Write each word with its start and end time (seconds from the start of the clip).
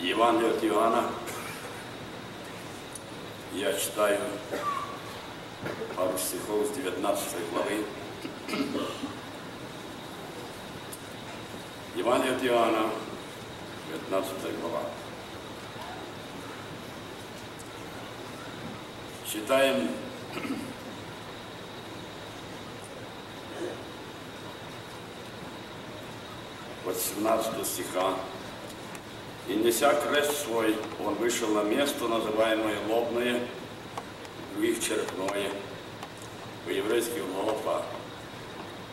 Евангелие 0.00 0.50
от 0.50 0.62
Иоанна. 0.62 1.10
Я 3.54 3.72
читаю 3.72 4.20
пару 5.96 6.18
стихов 6.18 6.66
с 6.66 6.76
19 6.76 7.50
главы. 7.50 7.84
Евангелие 11.94 12.36
от 12.36 12.44
Иоанна, 12.44 12.90
19 14.10 14.60
глава. 14.60 14.80
Читаем 19.32 19.88
от 26.86 26.96
17 26.96 27.66
стиха. 27.66 28.14
И 29.48 29.54
неся 29.54 29.94
крест 29.94 30.44
свой, 30.44 30.76
он 31.04 31.14
вышел 31.14 31.48
на 31.48 31.62
место, 31.62 32.08
называемое 32.08 32.78
Лобное, 32.88 33.40
других 34.52 34.82
Черепное, 34.82 35.50
по-еврейски 36.64 37.22
Голофа, 37.32 37.82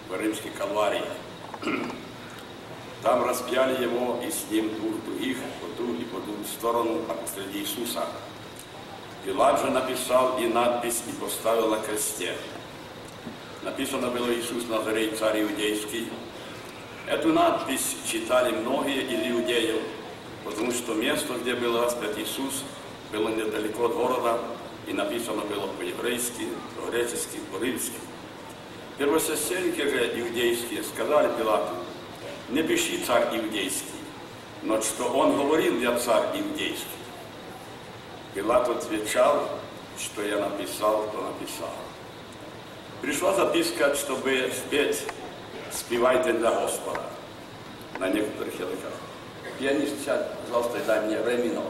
по-римски 0.09 0.52
Калвария. 0.55 1.05
Там 3.02 3.26
распяли 3.26 3.81
его 3.81 4.22
и 4.23 4.30
с 4.30 4.50
ним 4.52 4.70
двух 4.76 5.04
других 5.05 5.38
по 5.59 5.68
ту 5.76 5.94
и 5.95 6.04
по 6.04 6.20
ту 6.20 6.31
сторону, 6.45 7.02
а 7.09 7.14
посреди 7.14 7.59
Иисуса. 7.59 8.06
Пилат 9.26 9.59
же 9.59 9.72
написал 9.72 10.38
и 10.38 10.45
надпись 10.45 11.02
и 11.08 11.12
поставил 11.20 11.70
на 11.70 11.78
кресте. 11.78 12.36
Написано 13.64 14.09
было 14.09 14.31
Иисус 14.34 14.67
Назарей, 14.67 15.16
царь 15.16 15.42
иудейский. 15.42 16.09
Эту 17.08 17.34
надпись 17.34 17.98
читали 18.06 18.54
многие 18.56 19.02
из 19.02 19.31
иудеев, 19.31 19.81
потому 20.44 20.72
что 20.72 20.94
место, 20.94 21.34
где 21.34 21.56
был 21.56 21.82
распят 21.82 22.18
Иисус, 22.18 22.64
было 23.12 23.30
недалеко 23.30 23.86
от 23.86 23.94
города, 23.94 24.40
и 24.88 24.94
написано 24.94 25.42
было 25.44 25.67
по-еврейски, 25.67 26.48
по-гречески, 26.78 27.40
по-римски. 27.52 27.94
Первосвященники 28.98 29.82
же 29.82 30.20
иудейские 30.20 30.84
сказали 30.84 31.32
Пилату, 31.38 31.73
не 32.50 32.62
пиши 32.64 33.00
царь 33.06 33.38
иудейский, 33.38 33.88
но 34.62 34.82
что 34.82 35.06
он 35.06 35.38
говорил, 35.38 35.80
я 35.80 35.98
царь 35.98 36.40
иудейский. 36.40 36.88
Пилат 38.34 38.67
отвечал, 38.67 39.50
что 39.98 40.23
я 40.23 40.38
написал, 40.39 41.10
то 41.12 41.22
написал. 41.22 41.73
Пришла 43.02 43.34
записка, 43.34 43.95
чтобы 43.95 44.52
спеть 44.56 45.04
«Спевайте 45.72 46.34
для 46.34 46.52
Господа» 46.52 47.02
на 48.00 48.10
некоторых 48.10 48.54
языках. 48.54 48.94
Пианист, 49.59 50.05
сядь, 50.05 50.31
пожалуйста, 50.47 50.78
и 50.78 50.83
дай 50.87 51.01
мне 51.01 51.20
ре 51.20 51.37
минор. 51.37 51.64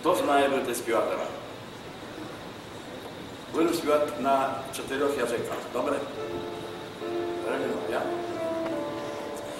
Хто 0.00 0.14
знає 0.14 0.48
бути 0.48 0.74
співатора? 0.74 1.26
Будемо 3.52 3.74
співати 3.74 4.12
на 4.20 4.54
чотирьох 4.76 5.18
язиках. 5.18 5.56
Добре? 5.72 5.96
Ре 7.50 7.58
мінор, 7.58 7.78
я? 7.90 8.02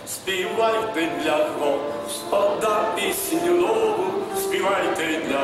Співайте 0.06 1.08
для 1.22 1.48
Господа 1.60 2.92
пісню 2.96 3.54
нову, 3.54 4.04
співайте 4.36 5.20
для 5.28 5.40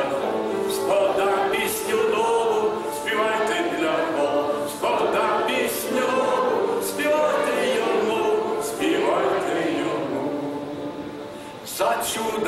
Господа 0.65 1.27
пісню 1.51 1.95
нову, 1.95 2.06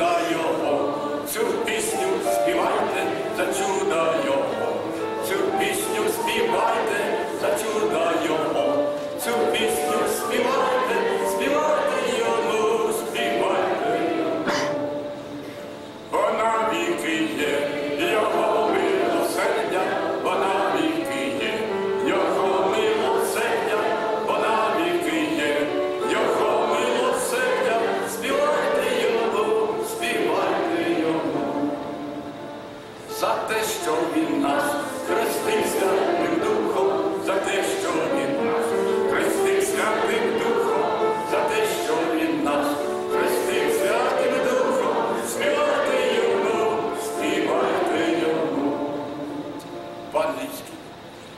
чуда 0.00 0.18
його, 0.30 0.94
цю 1.32 1.40
пісню 1.40 2.08
співайте, 2.32 3.06
за 3.36 3.46
чуда 3.46 4.14
його, 4.24 4.74
цю 5.28 5.34
пісню 5.58 6.02
співайте, 6.12 6.79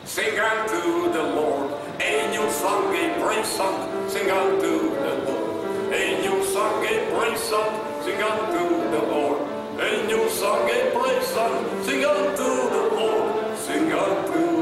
Sing 0.04 0.40
unto 0.40 1.14
the 1.14 1.22
Lord 1.22 1.72
a 2.02 2.28
new 2.32 2.50
song, 2.50 2.92
a 2.96 3.22
praise 3.22 3.46
song. 3.46 4.10
Sing 4.10 4.32
unto 4.32 4.90
the 4.96 5.14
Lord 5.30 5.94
a 5.94 6.20
new 6.22 6.44
song, 6.44 6.84
a 6.84 7.08
praise 7.14 7.40
song. 7.40 8.02
Sing 8.04 8.20
unto 8.20 8.90
the 8.90 9.02
Lord 9.12 9.42
a 9.80 10.08
new 10.08 10.28
song, 10.28 10.68
a 10.72 10.90
praise 10.90 11.28
song. 11.28 11.84
Sing 11.84 12.04
unto 12.04 12.70
the 12.74 12.96
Lord. 12.96 13.58
Sing 13.60 13.94
unto 13.94 14.53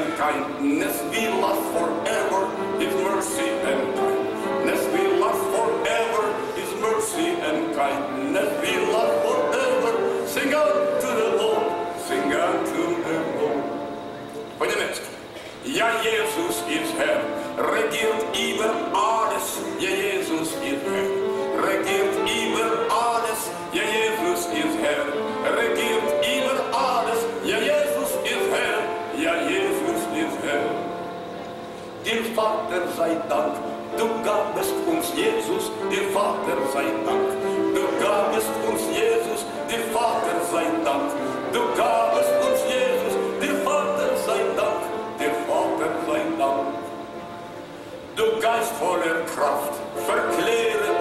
and 0.00 0.16
kindness 0.16 1.00
be 1.12 1.28
last 1.28 1.62
forever. 1.74 2.40
His 2.78 2.94
mercy 3.02 3.48
and 3.70 3.94
kindness 3.94 4.82
be 4.94 5.04
last 5.20 5.44
forever. 5.54 6.24
His 6.56 6.70
mercy 6.80 7.28
and 7.48 7.74
kindness 7.74 8.50
be 8.62 8.72
last 8.92 9.16
forever. 9.24 10.26
Sing 10.26 10.54
unto 10.54 11.08
the 11.20 11.28
Lord, 11.40 11.66
sing 12.06 12.32
unto 12.32 12.82
the 13.04 13.16
Lord. 13.38 13.64
По-немецки. 14.58 15.06
Я 15.64 15.90
Иисус 16.04 16.62
из 16.68 16.88
Herr, 16.98 17.20
regiert 17.58 18.24
über 18.34 18.72
Vater 32.81 32.95
sei 32.97 33.17
Dank, 33.29 33.53
du 33.97 34.07
gabest 34.23 34.73
uns 34.87 35.13
Jesus, 35.15 35.71
dir 35.89 36.09
Vater 36.11 36.57
sei 36.73 36.85
Dank. 37.05 37.29
Du 37.75 37.83
gabest 38.03 38.49
uns 38.67 38.81
Jesus, 38.87 39.45
dir 39.69 39.83
Vater 39.93 40.39
sei 40.51 40.65
Dank. 40.83 41.11
Du 41.53 41.61
gabest 41.77 42.31
uns 42.41 42.59
Jesus, 42.65 43.13
dir 43.39 43.55
Vater 43.63 44.17
sei 44.25 44.41
Dank, 44.57 44.81
dir 45.19 45.31
Vater 45.47 45.91
sei 46.07 46.21
Dank. 46.39 46.67
Du 48.15 48.41
Geist 48.41 48.73
voller 48.79 49.21
Kraft, 49.25 49.73
verkläre 50.07 51.00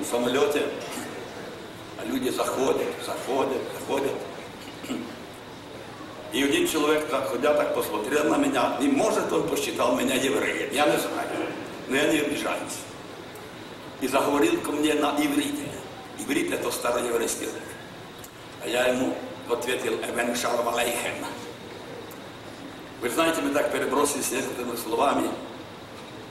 в 0.00 0.06
самолете, 0.06 0.66
а 1.98 2.04
люди 2.06 2.30
заходят, 2.30 2.88
заходят, 3.04 3.62
заходят. 3.78 4.12
И 6.32 6.42
один 6.42 6.68
человек, 6.68 7.08
так, 7.08 7.28
ходя, 7.28 7.54
так 7.54 7.74
посмотрел 7.74 8.24
на 8.24 8.36
меня, 8.36 8.76
и 8.80 8.86
может 8.86 9.32
он 9.32 9.48
посчитал 9.48 9.96
меня 9.96 10.14
евреем, 10.14 10.72
я 10.72 10.86
не 10.86 10.98
знаю, 10.98 11.28
но 11.88 11.96
я 11.96 12.12
не 12.12 12.18
обижаюсь. 12.20 12.78
И 14.00 14.08
заговорил 14.08 14.60
ко 14.60 14.70
мне 14.72 14.94
на 14.94 15.16
иврите. 15.18 15.68
Иврит 16.18 16.52
это 16.52 16.70
староеврейский 16.70 17.46
язык. 17.46 17.62
А 18.62 18.68
я 18.68 18.86
ему 18.86 19.14
ответил, 19.50 19.94
«Эвен 19.94 20.36
шалом 20.36 20.68
алейхем». 20.68 21.24
Вы 23.00 23.08
знаете, 23.08 23.40
мы 23.40 23.50
так 23.50 23.72
перебросились 23.72 24.30
несколькими 24.30 24.76
словами. 24.76 25.28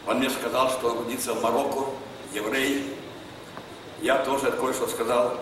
Он 0.08 0.20
мне 0.20 0.30
сказал, 0.30 0.70
что 0.70 0.90
он 0.92 1.00
родится 1.00 1.34
в 1.34 1.42
Марокко, 1.42 1.92
еврей. 2.34 2.96
Я 4.02 4.20
тоже 4.20 4.52
кое-что 4.52 4.88
сказал. 4.88 5.38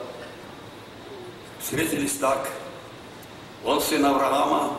Встретились 1.60 2.18
так. 2.18 2.50
Он 3.64 3.80
сын 3.82 4.04
Авраама 4.06 4.78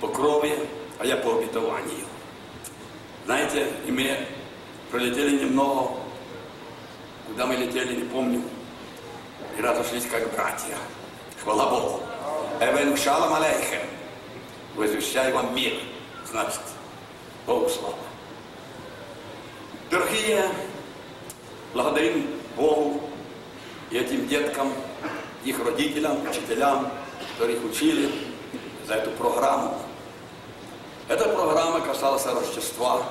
по 0.00 0.08
крови, 0.08 0.68
а 0.98 1.06
я 1.06 1.16
по 1.16 1.38
обетованию. 1.38 2.06
Знаете, 3.24 3.72
и 3.86 3.90
мы 3.90 4.26
пролетели 4.90 5.44
немного, 5.44 5.92
куда 7.26 7.46
мы 7.46 7.56
летели, 7.56 7.96
не 7.96 8.04
помню, 8.04 8.42
и 9.56 9.62
разошлись 9.62 10.06
как 10.06 10.30
братья. 10.32 10.76
Хвала 11.42 11.70
Богу. 11.70 12.00
Эвен 12.60 12.96
шалом 12.96 13.34
алейхем. 13.34 13.86
Возвещаю 14.74 15.34
вам 15.34 15.54
мир. 15.54 15.74
Значит, 16.30 16.60
Богу 17.46 17.68
слава. 17.68 17.94
Дорогие, 19.90 20.44
благодарим 21.72 22.37
Богу 22.58 23.00
и 23.90 23.96
этим 23.96 24.26
деткам, 24.28 24.72
их 25.44 25.64
родителям, 25.64 26.28
учителям, 26.28 26.90
которые 27.32 27.56
их 27.56 27.64
учили 27.64 28.10
за 28.86 28.94
эту 28.94 29.10
программу. 29.12 29.78
Эта 31.08 31.28
программа 31.28 31.80
касалась 31.80 32.26
Рождества. 32.26 33.02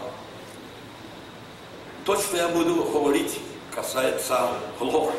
То, 2.05 2.15
что 2.15 2.37
я 2.37 2.49
буду 2.49 2.83
говорить, 2.83 3.39
касается 3.73 4.49
Голгофы. 4.79 5.17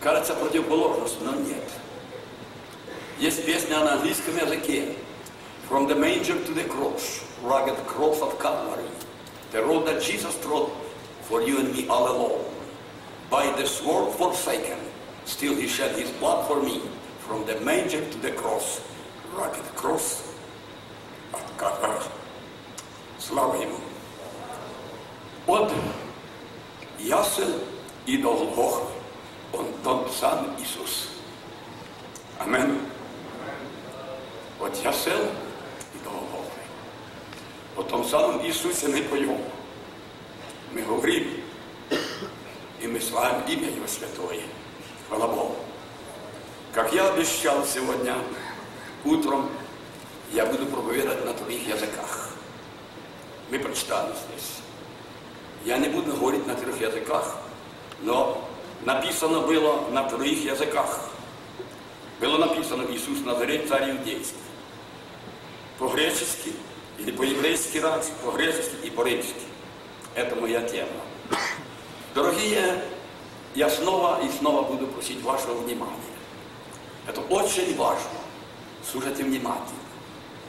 Кажется 0.00 0.34
противоположность, 0.34 1.16
но 1.22 1.32
нет. 1.32 1.64
Есть 3.18 3.46
песня 3.46 3.80
на 3.80 3.94
английском 3.94 4.36
языке. 4.36 4.94
From 5.68 5.88
the 5.88 5.96
manger 5.96 6.36
to 6.44 6.54
the 6.54 6.64
cross, 6.64 7.24
rugged 7.42 7.76
cross 7.86 8.20
of 8.20 8.38
Calvary, 8.38 8.88
the 9.50 9.64
road 9.64 9.84
that 9.86 10.00
Jesus 10.00 10.38
trod 10.40 10.70
for 11.28 11.42
you 11.42 11.58
and 11.58 11.74
me 11.74 11.88
all 11.88 12.06
alone. 12.08 12.55
By 13.30 13.50
the 13.56 13.66
sword 13.66 14.14
forsaken, 14.14 14.78
still 15.24 15.54
he 15.54 15.66
shed 15.66 15.96
his 15.96 16.10
blood 16.12 16.46
for 16.46 16.62
me. 16.62 16.80
From 17.26 17.44
the 17.44 17.58
manger 17.60 18.08
to 18.08 18.18
the 18.18 18.30
cross, 18.30 18.80
rugged 19.34 19.64
cross 19.74 20.22
of 21.34 21.42
Calvary. 21.58 22.06
Слава 23.18 23.56
ему. 23.56 23.80
От 25.46 25.72
ясен 26.98 27.60
и 28.06 28.16
до 28.18 28.32
Голгофы 28.34 28.86
он 29.52 29.66
тот 29.82 30.12
сам 30.12 30.56
Иисус. 30.60 31.08
Амен. 32.38 32.80
От 34.60 34.84
ясен 34.84 35.28
і 35.94 36.04
до 36.04 36.10
Голгофи. 36.10 36.60
О 37.76 37.82
том 37.82 38.04
самом 38.04 38.46
Иисусе 38.46 38.88
мы 38.88 39.02
поем. 39.02 39.40
Мы 40.72 40.82
говорим, 40.82 41.24
и 41.24 41.35
мы 42.96 43.02
славим 43.02 43.42
имя 43.46 43.68
Его 43.68 43.86
Святое. 43.86 44.40
Хвала 45.06 45.26
Богу. 45.26 45.56
Как 46.72 46.94
я 46.94 47.10
обещал 47.10 47.62
сегодня 47.66 48.14
утром, 49.04 49.50
я 50.32 50.46
буду 50.46 50.64
проповедовать 50.64 51.22
на 51.26 51.34
других 51.34 51.68
языках. 51.68 52.30
Мы 53.50 53.58
прочитали 53.58 54.12
здесь. 54.12 54.60
Я 55.66 55.76
не 55.76 55.88
буду 55.88 56.16
говорить 56.16 56.46
на 56.46 56.54
трех 56.54 56.80
языках, 56.80 57.36
но 58.00 58.42
написано 58.86 59.40
было 59.40 59.90
на 59.90 60.08
троих 60.08 60.42
языках. 60.42 61.10
Было 62.18 62.38
написано 62.38 62.86
Иисус 62.90 63.20
Назарет, 63.26 63.68
царь 63.68 63.90
иудейский. 63.90 64.38
По-гречески 65.78 66.54
или 66.98 67.10
по-еврейски 67.10 67.76
раз, 67.76 68.10
по-гречески 68.24 68.86
и 68.86 68.88
по-римски. 68.88 69.34
Это 70.14 70.34
моя 70.36 70.62
тема. 70.62 71.05
Дорогие, 72.16 72.82
я 73.54 73.68
снова 73.68 74.24
и 74.24 74.30
снова 74.30 74.62
буду 74.62 74.86
просить 74.86 75.20
вашего 75.20 75.52
внимания. 75.52 75.92
Это 77.06 77.20
очень 77.20 77.76
важно. 77.76 78.08
Слушайте 78.90 79.22
внимательно. 79.22 79.78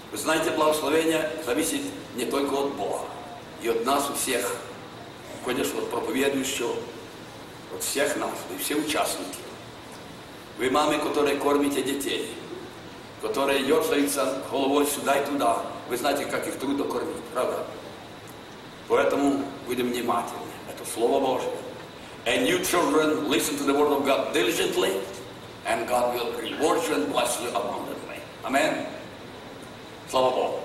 Вы 0.09 0.17
знаете, 0.17 0.51
благословение 0.51 1.29
зависит 1.45 1.81
не 2.15 2.23
только 2.23 2.53
от 2.53 2.73
Бога, 2.75 3.01
и 3.61 3.67
от 3.67 3.85
нас, 3.85 4.09
у 4.09 4.13
всех, 4.13 4.49
конечно, 5.43 5.79
от 5.79 5.91
проповедующего, 5.91 6.73
от 7.75 7.83
всех 7.83 8.15
нас, 8.15 8.31
вы 8.49 8.57
все 8.59 8.75
участники. 8.75 9.39
Вы 10.57 10.71
мамы, 10.71 10.99
которые 10.99 11.35
кормите 11.35 11.83
детей, 11.83 12.33
которые 13.21 13.67
ерзаются 13.67 14.41
головой 14.49 14.87
сюда 14.87 15.15
и 15.15 15.25
туда. 15.25 15.63
Вы 15.89 15.97
знаете, 15.97 16.27
как 16.27 16.47
их 16.47 16.57
трудно 16.59 16.85
кормить, 16.85 17.23
правда? 17.33 17.65
Поэтому 18.87 19.43
будем 19.67 19.89
внимательны. 19.89 20.39
Это 20.69 20.89
Слово 20.89 21.19
Божье. 21.19 21.49
And 22.25 22.47
you 22.47 22.59
children, 22.59 23.29
listen 23.29 23.57
to 23.57 23.63
the 23.63 23.73
word 23.73 23.91
of 23.91 24.05
God 24.05 24.33
diligently, 24.33 24.91
and 25.65 25.87
God 25.87 26.13
will 26.13 26.33
reward 26.33 26.81
you 26.87 26.95
and 26.95 27.11
bless 27.11 27.39
you 27.41 27.49
abundantly. 27.49 28.19
Amen. 28.43 28.85
Слава 30.09 30.31
Богу. 30.31 30.59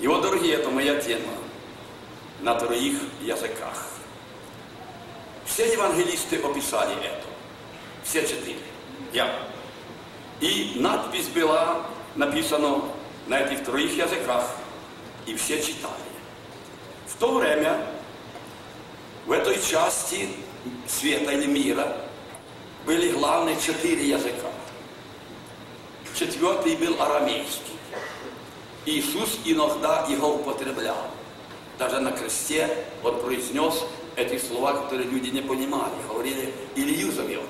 И 0.00 0.06
вот, 0.06 0.22
дорогие, 0.22 0.54
это 0.54 0.70
моя 0.70 1.00
тема 1.00 1.32
на 2.40 2.54
троих 2.54 3.00
языках. 3.20 3.86
Все 5.44 5.72
евангелисты 5.72 6.36
описали 6.36 6.94
это. 6.94 7.26
Все 8.02 8.22
четыре. 8.26 8.58
Я. 9.12 9.30
И 10.40 10.72
надпись 10.76 11.28
была 11.28 11.86
написана 12.16 12.82
на 13.26 13.40
этих 13.40 13.64
троих 13.64 13.96
языках, 13.96 14.50
и 15.26 15.36
все 15.36 15.62
читали. 15.62 16.11
То 17.22 17.34
время 17.34 17.78
в 19.26 19.30
этой 19.30 19.54
части 19.62 20.28
света 20.88 21.30
или 21.30 21.46
мира 21.46 21.96
были 22.84 23.12
главные 23.12 23.56
четыре 23.60 24.08
языка. 24.08 24.48
Четвертый 26.16 26.74
был 26.74 27.00
арамейский. 27.00 27.76
Иисус 28.86 29.38
иногда 29.44 30.04
его 30.08 30.34
употреблял. 30.34 30.96
Даже 31.78 32.00
на 32.00 32.10
кресте 32.10 32.68
он 33.04 33.20
произнес 33.20 33.84
эти 34.16 34.44
слова, 34.44 34.72
которые 34.72 35.08
люди 35.08 35.28
не 35.28 35.42
понимали. 35.42 35.94
Говорили, 36.08 36.52
Илью 36.74 37.12
зовет. 37.12 37.48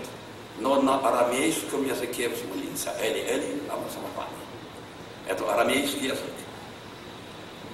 Но 0.59 0.83
на 0.83 0.99
арамейском 0.99 1.89
языке 1.89 2.29
взмолился. 2.29 2.95
Эли, 3.01 3.21
Эли, 3.21 3.63
лама 3.71 3.87
самапани. 3.89 4.37
Это 5.27 5.51
арамейский 5.51 6.09
язык. 6.09 6.42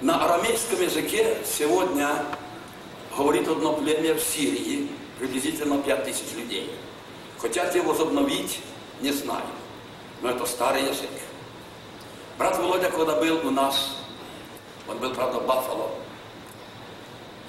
На 0.01 0.23
арамейском 0.23 0.81
языке 0.81 1.39
сегодня 1.45 2.09
говорит 3.17 3.49
одно 3.49 3.73
племя 3.73 4.15
в 4.15 4.21
Сирии, 4.21 4.87
приблизительно 5.17 5.77
5 5.81 6.05
тысяч 6.05 6.33
людей. 6.37 6.71
Хотят 7.37 7.75
его 7.75 7.91
возобновить, 7.91 8.61
не 9.01 9.11
знаю. 9.11 9.43
Но 10.21 10.29
это 10.29 10.45
старый 10.45 10.83
язык. 10.83 11.09
Брат 12.37 12.57
Володя, 12.59 12.89
когда 12.89 13.17
был 13.17 13.45
у 13.45 13.51
нас, 13.51 13.97
он 14.87 14.99
был, 14.99 15.13
правда, 15.13 15.39
в 15.39 15.45
Баффало, 15.45 15.91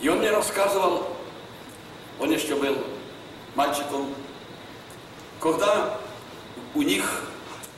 и 0.00 0.08
он 0.08 0.18
мне 0.18 0.32
рассказывал, 0.32 1.06
он 2.18 2.32
еще 2.32 2.56
был 2.56 2.78
мальчиком, 3.54 4.12
когда 5.38 6.00
у 6.74 6.82
них 6.82 7.22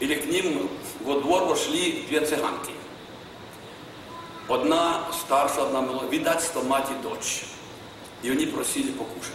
или 0.01 0.15
к 0.15 0.25
ним 0.25 0.71
во 1.01 1.21
двор 1.21 1.45
вошли 1.45 2.07
дві 2.09 2.21
циганки. 2.21 2.73
Одна 4.49 5.07
старша, 5.13 5.63
одна 5.63 5.81
молода, 5.81 6.07
видать, 6.07 6.43
что 6.43 6.63
мать 6.63 6.89
и 6.91 7.03
дочь. 7.03 7.45
И 8.23 8.31
они 8.31 8.47
просили 8.47 8.93
покушать. 8.93 9.33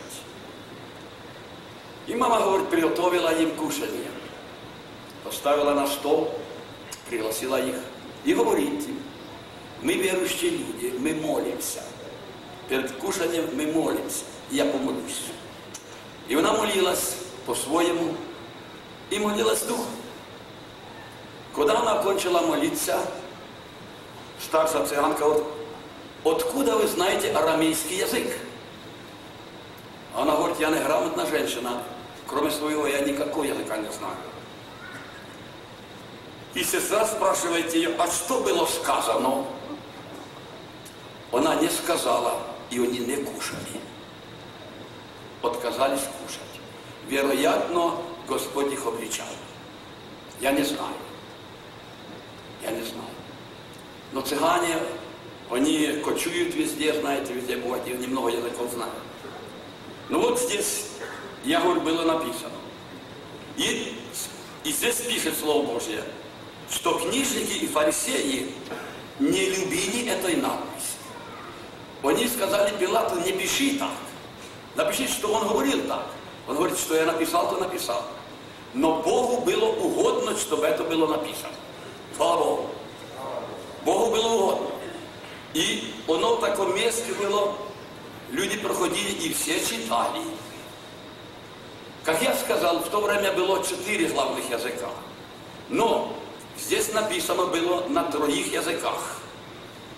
И 2.08 2.16
мама, 2.16 2.40
говорит, 2.40 2.70
приготовила 2.70 3.34
им 3.36 3.52
кушание. 3.56 4.12
Поставила 5.24 5.74
на 5.74 5.88
стол, 5.88 6.34
пригласила 7.10 7.62
их. 7.62 7.76
И 8.24 8.34
говорит 8.34 8.88
им, 8.88 9.00
мы 9.82 9.94
верующие 9.94 10.52
люди, 10.52 10.94
мы 11.00 11.14
молимся. 11.16 11.84
Перед 12.70 12.92
кушанием 12.94 13.46
мы 13.54 13.68
молимся. 13.68 14.24
И 14.52 14.56
я 14.56 14.66
помолюсь. 14.66 15.24
И 16.28 16.36
она 16.36 16.54
молилась 16.54 17.18
по-своему 17.46 18.16
и 19.10 19.20
молилась 19.20 19.62
духом. 19.62 19.86
Когда 21.56 21.80
она 21.80 22.04
кончила 22.04 22.42
молиться, 22.42 23.00
старшая 24.41 24.86
цыганка, 24.86 25.25
вот, 25.25 25.53
откуда 26.24 26.75
вы 26.77 26.88
знаете 26.88 27.32
арамейский 27.32 27.98
язык? 27.98 28.27
Она 30.15 30.36
говорит, 30.36 30.60
я 30.60 30.70
неграмотная 30.70 31.25
женщина, 31.27 31.84
кроме 32.25 32.50
своего 32.51 32.88
я 32.88 33.01
никакого 33.01 33.44
языка 33.44 33.77
не 33.77 33.91
знаю. 33.91 34.17
И 36.53 36.63
сестра 36.63 37.06
спрашивает 37.06 37.74
ее, 37.75 37.94
а 38.00 38.08
что 38.08 38.39
было 38.39 38.65
сказано? 38.65 39.46
Она 41.32 41.56
не 41.56 41.70
сказала, 41.70 42.34
и 42.72 42.79
они 42.79 43.00
не 43.00 43.17
кушали. 43.17 43.79
Отказались 45.44 46.01
кушать. 46.01 46.41
Вероятно, 47.08 47.98
Господь 48.27 48.74
их 48.74 48.86
обличал. 48.86 49.27
Я 50.41 50.51
не 50.51 50.63
знаю. 50.63 50.96
Я 52.63 52.72
не 52.72 52.82
знаю. 52.82 53.16
Но 54.17 54.24
цыгане, 54.24 54.79
они 55.51 56.01
кочуют 56.03 56.55
везде, 56.55 56.91
знаете, 57.00 57.33
везде 57.33 57.55
бывают, 57.55 57.88
и 57.88 57.93
они 57.93 58.07
много 58.07 58.29
языков 58.29 58.71
знают. 58.71 58.95
Ну 60.09 60.19
вот 60.19 60.39
здесь, 60.39 60.88
я 61.43 61.62
говорю, 61.62 61.81
было 61.81 62.01
написано. 62.01 62.57
И, 63.57 63.95
и 64.63 64.71
здесь 64.71 65.01
пишет 65.01 65.38
Слово 65.38 65.67
Божье, 65.67 66.03
что 66.71 66.97
книжники 66.97 67.59
и 67.59 67.67
фарисеи 67.67 68.55
не 69.19 69.50
любили 69.51 70.09
этой 70.09 70.38
надписи. 70.38 70.97
Они 72.01 72.27
сказали 72.27 72.75
Пилату, 72.75 73.19
не 73.19 73.33
пиши 73.33 73.77
так. 73.77 73.91
Напиши, 74.74 75.07
что 75.07 75.31
он 75.31 75.47
говорил 75.47 75.83
так. 75.88 76.07
Он 76.47 76.55
говорит, 76.55 76.79
что 76.79 76.95
я 76.95 77.05
написал, 77.05 77.51
то 77.51 77.57
написал. 77.57 78.03
Но 78.74 79.00
Богу 79.03 79.41
было 79.41 79.65
угодно, 79.65 80.36
чтобы 80.36 80.65
это 80.65 80.83
было 80.83 81.05
написано. 81.05 81.53
Слава 82.15 82.43
Богу. 82.43 82.69
Богу 83.88 84.12
было 84.12 84.27
угодно. 84.27 84.67
И 85.53 85.94
оно 86.10 86.36
в 86.36 86.41
таком 86.41 86.75
месте 86.75 87.13
было, 87.13 87.56
люди 88.32 88.58
проходили 88.58 89.12
и 89.12 89.34
все 89.34 89.62
читали. 89.62 90.24
Как 92.03 92.22
я 92.22 92.36
сказал, 92.36 92.79
в 92.79 92.89
то 92.89 93.00
время 93.00 93.32
было 93.32 93.63
четыре 93.63 94.08
главных 94.08 94.50
языка. 94.50 94.89
Но 95.70 96.13
здесь 96.60 96.91
написано 96.91 97.46
было 97.46 97.88
на 97.88 98.03
троих 98.03 98.51
языках. 98.51 99.22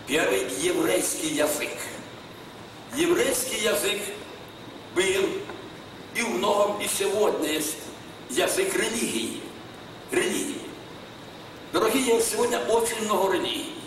Первый– 0.05 0.47
еврейский 0.61 1.29
язык. 1.29 1.71
Еврейский 2.95 3.57
язык 3.57 4.01
был 4.93 5.29
и 6.13 6.21
в 6.21 6.29
многом 6.29 6.79
и 6.79 6.87
сегодня 6.87 7.53
есть 7.53 7.77
язык 8.29 8.71
религии. 8.75 9.41
Религии. 10.11 10.61
Дорогие, 11.73 12.21
сегодня 12.21 12.59
очень 12.67 13.03
много 13.05 13.33
религий. 13.33 13.78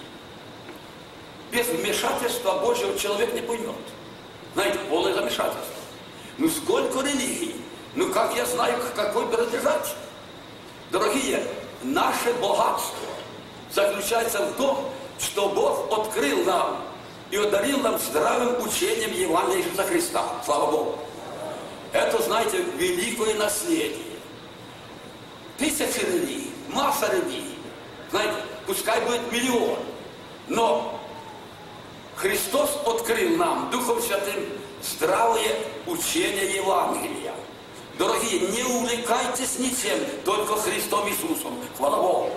Без 1.52 1.66
вмешательства 1.66 2.60
Божьего 2.60 2.98
человек 2.98 3.34
не 3.34 3.42
поймет. 3.42 3.76
Знаете, 4.54 4.78
полное 4.88 5.12
замешательство. 5.12 5.62
Ну 6.38 6.48
сколько 6.48 7.00
религий? 7.00 7.56
Ну 7.94 8.10
как 8.10 8.34
я 8.34 8.46
знаю, 8.46 8.80
к 8.80 8.94
какой 8.94 9.26
принадлежать? 9.26 9.94
Дорогие, 10.90 11.46
наше 11.82 12.32
богатство 12.40 13.06
заключается 13.70 14.46
в 14.46 14.56
том, 14.56 14.88
что 15.18 15.50
Бог 15.50 15.92
открыл 15.92 16.42
нам 16.44 16.78
и 17.30 17.36
одарил 17.36 17.80
нам 17.80 17.98
здравым 17.98 18.62
учением 18.66 19.12
Евангелия 19.12 19.62
Иисуса 19.62 19.84
Христа. 19.84 20.24
Слава 20.46 20.70
Богу. 20.70 20.98
Это, 21.92 22.22
знаете, 22.22 22.62
великое 22.78 23.34
наследие. 23.34 23.98
Тысячи 25.58 26.00
религий, 26.00 26.50
масса 26.68 27.12
религий. 27.12 27.58
Знаете, 28.10 28.36
пускай 28.66 29.02
будет 29.02 29.30
миллион. 29.30 29.78
Но 30.48 30.98
Христос 32.16 32.78
открыл 32.86 33.36
нам 33.36 33.70
Духом 33.70 34.00
Святым 34.00 34.44
здравое 34.82 35.56
учение 35.86 36.54
Евангелия. 36.56 37.34
Дорогие, 37.98 38.40
не 38.40 38.62
увлекайтесь 38.62 39.58
ничем, 39.58 39.98
только 40.24 40.56
Христом 40.56 41.08
Иисусом. 41.08 41.58
Хвала 41.76 41.96
Богу. 41.98 42.30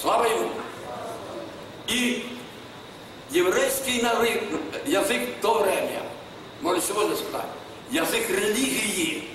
Слава 0.00 0.24
Ему. 0.24 0.50
И 1.86 2.38
еврейский 3.30 4.00
язык 4.86 5.36
в 5.38 5.42
то 5.42 5.58
время, 5.60 6.02
можно 6.60 6.82
сегодня 6.82 7.16
сказать, 7.16 7.46
язык 7.90 8.28
религии. 8.28 9.28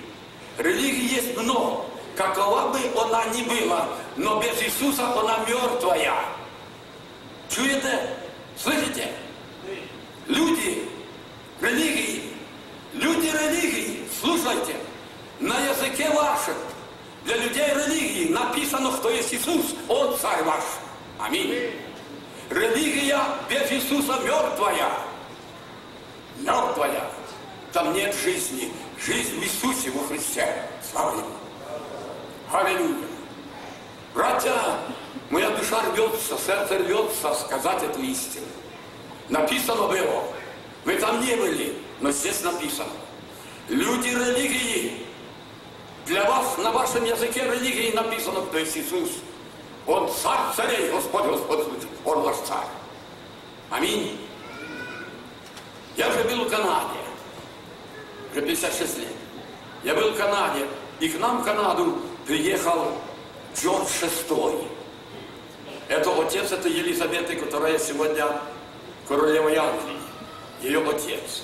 Религии 0.58 1.14
есть 1.14 1.36
много. 1.36 1.84
Какова 2.16 2.68
бы 2.68 2.78
она 3.00 3.24
ни 3.26 3.42
была, 3.42 3.88
но 4.16 4.40
без 4.40 4.62
Иисуса 4.62 5.04
она 5.18 5.38
мертвая. 5.48 6.14
Чуете? 7.48 8.10
Слышите? 8.56 9.10
Люди 10.26 10.88
религии, 11.60 12.30
люди 12.94 13.26
религии, 13.26 14.08
слушайте, 14.20 14.76
на 15.40 15.58
языке 15.58 16.08
вашем, 16.10 16.54
для 17.24 17.36
людей 17.36 17.66
религии 17.74 18.32
написано, 18.32 18.92
кто 18.92 19.10
есть 19.10 19.32
Иисус, 19.34 19.74
Он 19.88 20.16
царь 20.18 20.42
ваш. 20.44 20.62
Аминь. 21.18 21.72
Религия 22.50 23.18
без 23.48 23.70
Иисуса 23.72 24.18
мертвая. 24.22 24.90
Мертвая. 26.38 27.10
Там 27.72 27.92
нет 27.94 28.14
жизни. 28.14 28.72
Жизнь 28.98 29.40
в 29.40 29.42
Иисусе 29.42 29.90
во 29.90 30.06
Христе. 30.06 30.68
Слава 30.90 31.12
Ему. 31.12 31.26
Аллилуйя. 32.52 33.08
Братья, 34.14 34.54
моя 35.30 35.50
душа 35.50 35.82
рвется, 35.82 36.38
сердце 36.38 36.78
рвется 36.78 37.34
сказать 37.34 37.82
эту 37.82 38.00
истину. 38.02 38.46
Написано 39.28 39.88
было. 39.88 40.24
Вы 40.84 40.96
там 40.96 41.24
не 41.24 41.34
были, 41.36 41.74
но 42.00 42.10
здесь 42.10 42.42
написано. 42.42 42.90
Люди 43.68 44.08
религии. 44.08 45.06
Для 46.06 46.24
вас 46.24 46.58
на 46.58 46.70
вашем 46.70 47.04
языке 47.04 47.44
религии 47.44 47.92
написано, 47.94 48.42
кто 48.42 48.58
есть 48.58 48.76
Иисус. 48.76 49.10
Он 49.86 50.10
царь 50.10 50.54
царей, 50.54 50.90
Господь, 50.90 51.24
Господь, 51.24 51.66
Он 52.04 52.20
ваш 52.20 52.36
царь. 52.46 52.66
Аминь. 53.70 54.20
Я 55.96 56.10
же 56.10 56.24
был 56.24 56.44
в 56.44 56.50
Канаде. 56.50 56.98
Уже 58.32 58.42
56 58.42 58.98
лет. 58.98 59.08
Я 59.82 59.94
был 59.94 60.10
в 60.10 60.16
Канаде. 60.16 60.66
И 61.00 61.08
к 61.08 61.18
нам 61.18 61.40
в 61.40 61.44
Канаду 61.44 61.98
приехал 62.26 62.92
Джордж 63.56 63.88
VI. 64.02 64.66
Это 65.88 66.10
отец 66.20 66.52
этой 66.52 66.72
Елизаветы, 66.72 67.36
которая 67.36 67.78
сегодня 67.78 68.26
королева 69.08 69.48
Англии. 69.48 69.98
Ее 70.62 70.80
отец. 70.88 71.42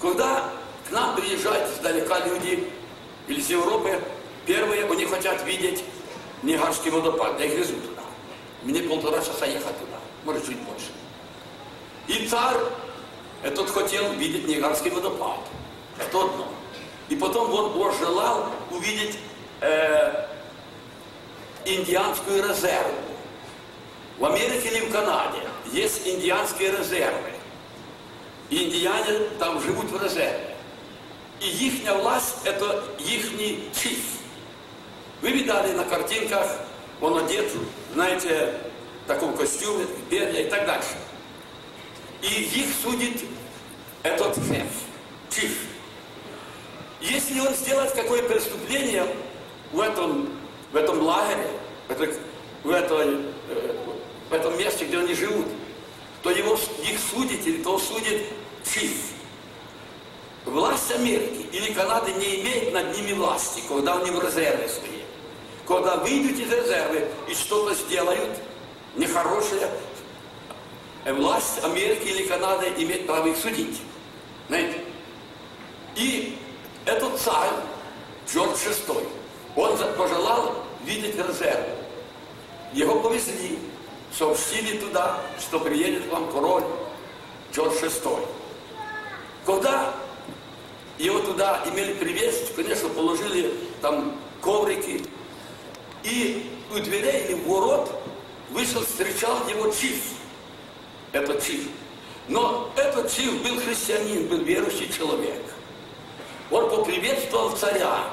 Когда 0.00 0.50
к 0.88 0.92
нам 0.92 1.16
приезжают 1.16 1.70
издалека 1.70 2.20
люди 2.26 2.70
или 3.28 3.40
с 3.40 3.48
Европы, 3.50 4.00
первые 4.46 4.84
они 4.84 5.06
хотят 5.06 5.44
видеть 5.44 5.84
Ниагарский 6.42 6.90
водопад. 6.90 7.38
Я 7.38 7.46
их 7.46 7.54
везу 7.54 7.74
туда. 7.74 8.02
Мне 8.62 8.82
полтора 8.82 9.18
часа 9.18 9.46
ехать 9.46 9.78
туда. 9.78 9.98
Может, 10.24 10.46
чуть 10.46 10.58
больше. 10.60 10.90
И 12.06 12.26
царь 12.26 12.56
этот 13.42 13.70
хотел 13.70 14.12
видеть 14.12 14.46
Ниагарский 14.46 14.90
водопад. 14.90 15.40
Это 15.98 16.24
одно. 16.24 16.48
И 17.08 17.16
потом 17.16 17.52
он 17.52 17.72
пожелал 17.72 18.48
увидеть 18.70 19.18
э, 19.60 20.26
индианскую 21.66 22.48
резерву. 22.48 22.94
В 24.18 24.24
Америке 24.24 24.68
или 24.68 24.80
в 24.86 24.92
Канаде 24.92 25.40
есть 25.72 26.06
индианские 26.06 26.72
резервы. 26.72 27.30
Индиане 28.50 29.28
там 29.38 29.60
живут 29.60 29.90
в 29.90 30.02
резерве. 30.02 30.54
И 31.40 31.48
их 31.48 31.92
власть– 31.94 32.36
это 32.44 32.84
их 32.98 33.30
чиф. 33.74 33.98
Вы 35.20 35.32
видали 35.32 35.72
на 35.72 35.84
картинках, 35.84 36.46
он 37.00 37.24
одет, 37.24 37.50
знаете, 37.92 38.54
в 39.04 39.08
таком 39.08 39.36
костюме, 39.36 39.86
перья 40.08 40.46
и 40.46 40.50
так 40.50 40.66
дальше. 40.66 40.96
И 42.22 42.42
их 42.42 42.66
судит 42.82 43.24
этот 44.02 44.36
шеф, 44.36 44.68
чиф. 45.30 45.58
Если 47.00 47.38
он 47.40 47.54
сделает 47.54 47.92
какое 47.92 48.22
преступление 48.22 49.06
в 49.72 49.80
этом, 49.80 50.30
в 50.72 50.76
этом 50.76 51.02
лагере, 51.02 51.50
это 51.88 52.08
в, 52.62 52.70
этой, 52.70 53.26
э, 53.50 53.76
в 54.30 54.32
этом 54.32 54.56
месте, 54.58 54.84
где 54.84 54.98
они 54.98 55.14
живут, 55.14 55.46
то 56.22 56.30
его, 56.30 56.54
их 56.54 56.98
судит 56.98 57.46
или 57.46 57.62
то 57.62 57.78
судит 57.78 58.22
чиф. 58.64 59.12
Власть 60.44 60.90
Америки 60.90 61.46
или 61.52 61.72
Канады 61.72 62.12
не 62.12 62.40
имеет 62.42 62.72
над 62.72 62.96
ними 62.96 63.12
власти, 63.12 63.62
когда 63.68 63.96
у 63.96 64.04
них 64.04 64.22
резервы 64.22 64.68
свои. 64.68 65.00
Когда 65.66 65.96
выйдут 65.96 66.38
из 66.38 66.52
резервы 66.52 67.08
и 67.28 67.34
что-то 67.34 67.74
сделают 67.74 68.38
нехорошее, 68.96 69.70
власть 71.06 71.62
Америки 71.64 72.08
или 72.08 72.26
Канады 72.26 72.72
имеет 72.76 73.06
право 73.06 73.26
их 73.26 73.36
судить. 73.36 73.80
Знаете? 74.48 74.80
И 75.96 76.38
этот 76.84 77.18
царь, 77.18 77.50
Джордж 78.30 78.56
VI, 78.56 79.06
он 79.56 79.76
пожелал 79.96 80.64
видеть 80.84 81.16
резервы. 81.16 81.68
Его 82.72 83.00
повезли, 83.00 83.58
сообщили 84.16 84.78
туда, 84.78 85.20
что 85.40 85.60
приедет 85.60 86.06
вам 86.06 86.30
король 86.30 86.64
Джордж 87.52 87.74
VI. 87.82 88.26
Когда 89.44 89.94
его 90.98 91.20
туда 91.20 91.62
имели 91.66 91.94
привезть, 91.94 92.54
конечно, 92.54 92.88
положили 92.88 93.52
там 93.80 94.16
коврики, 94.40 95.04
и 96.02 96.50
у 96.70 96.78
дверей 96.78 97.26
или 97.26 97.34
в 97.34 97.48
ворот 97.48 97.90
вышел, 98.50 98.84
встречал 98.84 99.46
его 99.48 99.70
чиф. 99.70 100.00
Это 101.12 101.40
чиф. 101.40 101.68
Но 102.28 102.72
этот 102.76 103.12
чиф 103.12 103.42
был 103.42 103.60
христианин, 103.60 104.28
был 104.28 104.38
верующий 104.38 104.92
человек. 104.92 105.42
Он 106.50 106.70
поприветствовал 106.70 107.56
царя 107.56 108.04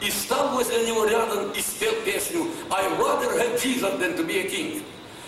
и 0.00 0.10
стал 0.10 0.48
возле 0.50 0.86
него 0.86 1.04
рядом 1.06 1.50
и 1.52 1.60
спел 1.60 1.92
песню 2.04 2.46
«I 2.70 2.88
rather 2.98 3.32
have 3.38 3.60
Jesus 3.62 3.98
than 3.98 4.16
to 4.16 4.24
be 4.24 4.38
a 4.38 4.48
king». 4.48 4.82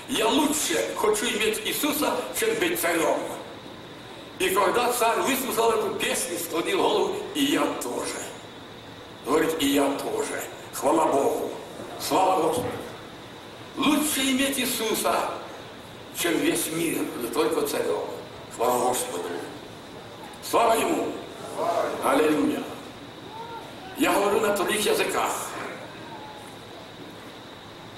Я 0.09 0.27
лучше 0.27 0.83
хочу 0.97 1.27
иметь 1.27 1.61
Иисуса, 1.67 2.15
чем 2.38 2.55
быть 2.59 2.81
царем. 2.81 3.19
И 4.38 4.49
когда 4.50 4.91
царь 4.91 5.21
выслушал 5.21 5.71
эту 5.73 5.95
песню, 5.97 6.38
склонил 6.38 6.79
голову, 6.79 7.17
и 7.35 7.45
я 7.45 7.67
тоже. 7.83 8.15
Говорит, 9.27 9.55
и 9.61 9.67
я 9.67 9.87
тоже. 9.97 10.43
Хвала 10.73 11.07
Богу. 11.07 11.50
Слава 12.00 12.43
Господу. 12.43 12.69
Лучше 13.77 14.21
иметь 14.31 14.59
Иисуса, 14.59 15.31
чем 16.17 16.38
весь 16.38 16.69
мир, 16.69 17.05
не 17.21 17.29
только 17.29 17.67
царем. 17.67 18.00
Слава 18.57 18.88
Господу. 18.88 19.29
Слава 20.43 20.73
Ему. 20.81 21.12
Аллилуйя. 22.03 22.62
Я 23.99 24.12
говорю 24.15 24.41
на 24.41 24.57
других 24.57 24.87
языках. 24.87 25.33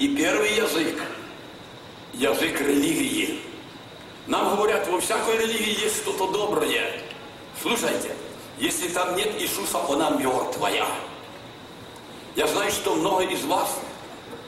И 0.01 0.17
первый 0.17 0.57
язык– 0.57 1.01
язык 2.15 2.61
религии. 2.61 3.41
Нам 4.27 4.57
говорят, 4.57 4.87
во 4.89 5.01
всякой 5.01 5.39
религии 5.39 5.83
есть 5.83 5.99
что-то 5.99 6.31
доброе. 6.31 7.01
Слушайте, 7.61 8.15
если 8.59 8.89
там 8.89 9.17
нет 9.17 9.41
Иисуса, 9.41 9.81
она 9.89 10.11
мертвая. 10.11 10.87
Я 12.37 12.47
знаю, 12.47 12.71
что 12.71 12.95
много 12.95 13.25
из 13.25 13.45
вас 13.45 13.79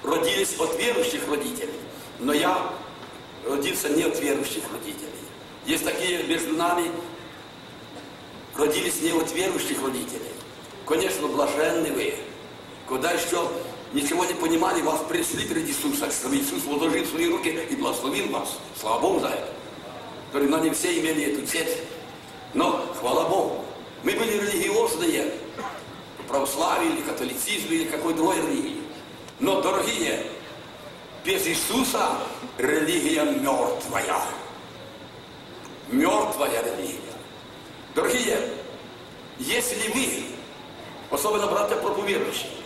родились 0.02 0.59
от 0.59 0.78
верующих 0.78 1.28
родителей, 1.28 1.75
но 2.21 2.33
я 2.33 2.71
родился 3.47 3.88
не 3.88 4.02
от 4.02 4.19
верующих 4.21 4.62
родителей. 4.73 5.09
Есть 5.66 5.85
такие 5.85 6.23
между 6.25 6.54
нами, 6.54 6.90
родились 8.57 9.00
не 9.00 9.12
от 9.12 9.33
верующих 9.33 9.83
родителей. 9.83 10.33
Конечно, 10.87 11.29
блаженны 11.29 11.92
вы, 11.92 12.14
когда 12.88 13.12
еще 13.12 13.48
ничего 13.92 14.24
не 14.24 14.35
понимали, 14.35 14.83
вас 14.83 15.00
пришли 15.09 15.46
перед 15.46 15.68
Иисусом, 15.68 16.11
чтобы 16.11 16.37
Иисус 16.37 16.64
возложил 16.64 17.05
свои 17.07 17.28
руки 17.28 17.48
и 17.70 17.76
благословил 17.76 18.28
вас. 18.31 18.59
Слава 18.81 19.00
Богу 19.00 19.20
за 19.20 19.28
это. 19.28 19.52
Говорю, 20.33 20.50
но 20.50 20.59
не 20.59 20.70
все 20.70 20.98
имели 20.98 21.33
эту 21.33 21.46
честь. 21.46 21.78
Но, 22.55 22.85
хвала 22.98 23.28
Богу, 23.28 23.64
мы 24.02 24.12
были 24.12 24.38
религиозные, 24.38 25.33
православие 26.28 26.92
или 26.92 27.02
католицизм 27.02 27.68
или 27.68 27.85
какой 27.85 28.14
другой 28.14 28.37
религии. 28.37 28.83
Но, 29.40 29.61
дорогие, 29.61 30.26
без 31.24 31.46
Иисуса 31.46 32.18
религия 32.59 33.24
мертвая. 33.24 34.20
Мертвая 35.90 36.62
религия. 36.62 36.98
Дорогие, 37.94 38.38
если 39.38 39.90
вы, 39.92 40.24
особенно 41.11 41.46
братья 41.46 41.76
проповедующие, 41.76 42.62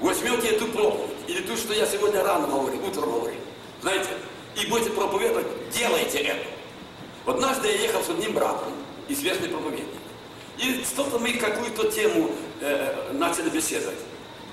возьмете 0.00 0.48
эту 0.48 0.66
проповедь, 0.68 1.10
или 1.26 1.42
ту, 1.42 1.56
что 1.56 1.72
я 1.72 1.86
сегодня 1.86 2.22
рано 2.22 2.46
говорил, 2.46 2.84
утром 2.86 3.10
говорил, 3.10 3.40
знаете, 3.82 4.10
и 4.56 4.66
будете 4.66 4.90
проповедовать, 4.90 5.46
делайте 5.72 6.18
это. 6.18 6.46
Однажды 7.26 7.68
я 7.68 7.74
ехал 7.74 8.02
с 8.02 8.10
одним 8.10 8.34
братом, 8.34 8.72
известный 9.08 9.48
проповедник, 9.48 9.88
и 10.58 10.84
что-то 10.84 11.18
мы 11.18 11.32
какую-то 11.32 11.90
тему 11.90 12.30
э, 12.60 13.12
начали 13.12 13.48
беседовать. 13.50 13.98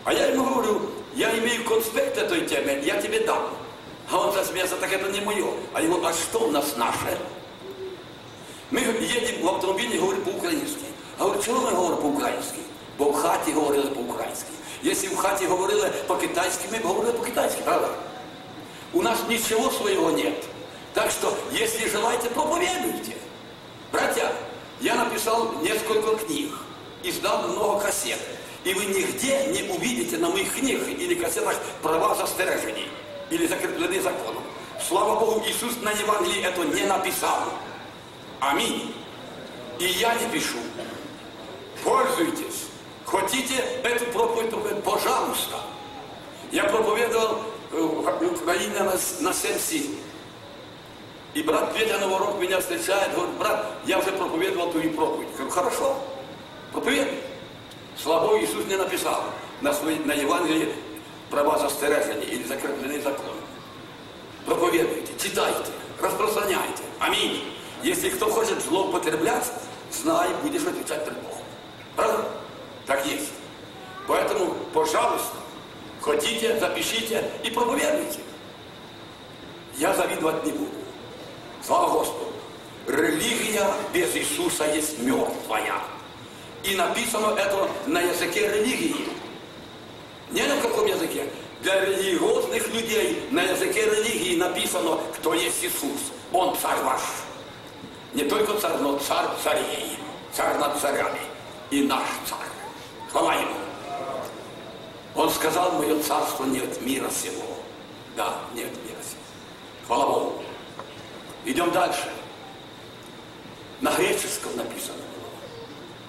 А 0.04 0.14
я 0.14 0.28
ему 0.28 0.44
говорю, 0.46 0.82
я 1.16 1.38
имею 1.38 1.64
конспект 1.64 2.18
этой 2.18 2.42
темы, 2.46 2.82
я 2.84 3.00
тебе 3.02 3.20
дам. 3.20 3.50
А 4.10 4.18
он 4.18 4.34
засмеялся, 4.34 4.76
так 4.76 4.92
это 4.92 5.12
не 5.12 5.22
мое. 5.22 5.48
А 5.74 5.82
ему, 5.82 6.04
а 6.04 6.14
что 6.14 6.40
у 6.40 6.52
нас 6.52 6.76
наше? 6.78 7.18
Ми 8.72 8.82
їдемо 8.82 9.52
в 9.52 9.56
автомобілі, 9.56 9.98
говоримо 9.98 10.26
по-українськи. 10.26 10.86
А 11.18 11.24
говорю, 11.24 11.42
чого 11.44 11.62
ми 11.62 11.72
говоримо 11.72 12.02
по-українськи? 12.02 12.58
Бо 12.98 13.06
в 13.06 13.14
хаті 13.14 13.52
говорили 13.52 13.86
по-українськи. 13.86 14.50
Якщо 14.83 15.09
в 15.09 15.17
хаті 15.17 15.47
говорили 15.47 15.93
по-китайськи, 16.07 16.65
ми 16.73 16.79
б 16.79 16.83
говорили 16.83 17.13
по-китайськи, 17.13 17.63
правда? 17.65 17.89
У 18.93 19.03
нас 19.03 19.19
ничего 19.29 19.71
своего 19.71 20.11
нет. 20.11 20.45
Так 20.95 21.11
что, 21.11 21.37
если 21.53 21.89
желаете, 21.89 22.31
проповедуйте. 22.31 23.17
Братья, 23.93 24.33
я 24.81 24.95
написал 24.95 25.53
несколько 25.63 26.17
книг, 26.17 26.53
издал 27.03 27.49
много 27.49 27.81
кассет. 27.81 28.19
И 28.65 28.73
вы 28.75 28.87
нигде 28.87 29.47
не 29.47 29.71
увидите 29.71 30.17
на 30.17 30.31
моих 30.31 30.53
книгах 30.55 30.89
или 30.89 31.15
кассетах 31.15 31.57
права 31.83 32.15
застережений 32.15 32.89
или 33.31 33.47
закреплены 33.47 34.01
законом. 34.01 34.43
Слава 34.89 35.21
Богу, 35.21 35.45
Иисус 35.47 35.77
на 35.83 35.91
Евангелии 35.91 36.43
это 36.43 36.65
не 36.65 36.85
написал. 36.85 37.45
Аминь. 38.41 38.95
И 39.79 39.85
я 39.85 40.15
не 40.15 40.29
пишу. 40.31 40.59
Пользуйтесь. 41.85 42.56
Хотите 43.07 43.55
эту 43.85 44.05
проповедь, 44.07 44.51
пожалуйста. 44.83 45.57
Я 46.51 46.65
проповедовал 46.65 47.39
в 47.71 48.43
Украине 48.43 48.81
на, 48.81 48.95
на 49.21 49.33
7 49.33 49.59
сил. 49.59 49.91
И 51.35 51.43
брат 51.43 51.75
Петя 51.75 51.99
Новорок 51.99 52.39
меня 52.41 52.61
встречает, 52.61 53.15
говорит, 53.15 53.35
брат, 53.37 53.67
я 53.85 53.99
уже 53.99 54.11
проповедовал 54.13 54.71
твою 54.73 54.93
проповедь. 54.93 55.29
Я 55.33 55.37
говорю, 55.37 55.51
хорошо, 55.51 55.97
проповедуй. 56.73 57.19
Слава 58.03 58.29
Богу, 58.29 58.39
Иисус 58.39 58.65
не 58.67 58.77
написал 58.77 59.23
на, 59.61 59.73
свои, 59.73 59.99
на 59.99 60.13
Евангелии 60.13 60.75
права 61.31 61.59
застережения 61.59 62.25
или 62.25 62.43
закрепленный 62.45 63.01
закон. 63.01 63.35
Проповедуйте, 64.47 65.13
читайте, 65.23 65.71
распространяйте. 66.01 66.83
Аминь. 66.99 67.45
Если 67.83 68.11
кто 68.11 68.31
хочет 68.31 68.63
злоупотреблять, 68.63 69.53
знай, 69.93 70.31
будешь 70.43 70.63
отвечать 70.63 71.05
перед 71.05 71.19
Богом. 71.21 71.45
Правда? 71.95 72.25
Так 72.87 73.05
есть. 73.07 73.31
Поэтому, 74.07 74.55
пожалуйста, 74.73 75.37
хотите, 76.01 76.59
запишите 76.59 77.31
и 77.43 77.51
проповедуйте. 77.51 78.21
Я 79.77 79.93
завидовать 79.95 80.45
не 80.45 80.53
буду. 80.53 80.71
Слава 81.63 81.91
Господу. 81.91 82.33
Религия 82.87 83.67
без 83.93 84.15
Иисуса 84.15 84.65
есть 84.73 84.99
мертвая. 85.01 85.75
И 86.63 86.77
написано 86.77 87.37
это 87.37 87.69
на 87.87 88.01
языке 88.01 88.49
религии. 88.49 89.09
Не 90.31 90.45
на 90.47 90.61
каком 90.61 90.87
языке. 90.87 91.29
Для 91.63 91.85
религиозных 91.85 92.69
людей 92.73 93.27
на 93.31 93.43
языке 93.43 93.85
религии 93.87 94.37
написано, 94.37 94.99
кто 95.17 95.35
есть 95.35 95.65
Иисус. 95.65 96.13
Он 96.33 96.57
царь 96.57 96.81
ваш. 96.85 97.01
Не 98.15 98.25
только 98.25 98.55
царь, 98.61 98.77
но 98.81 98.99
царь 98.99 99.27
царей. 99.43 99.99
Царь 100.33 100.57
над 100.59 100.79
царями. 100.79 101.21
И 101.71 101.83
наш 101.83 102.07
царь. 102.29 102.56
Хвала 103.17 103.33
ему. 103.33 103.57
Он 105.15 105.31
сказал, 105.31 105.73
мое 105.79 106.03
царство 106.03 106.45
нет 106.45 106.83
мира 106.83 107.09
сего. 107.09 107.47
Да, 108.15 108.41
нет 108.53 108.71
мира 108.85 109.01
сего. 109.01 109.23
Хвала 109.87 110.07
Богу. 110.07 110.43
Идем 111.47 111.71
дальше. 111.71 112.13
На 113.81 113.91
греческом 113.93 114.55
написано 114.55 114.99
было. 114.99 115.31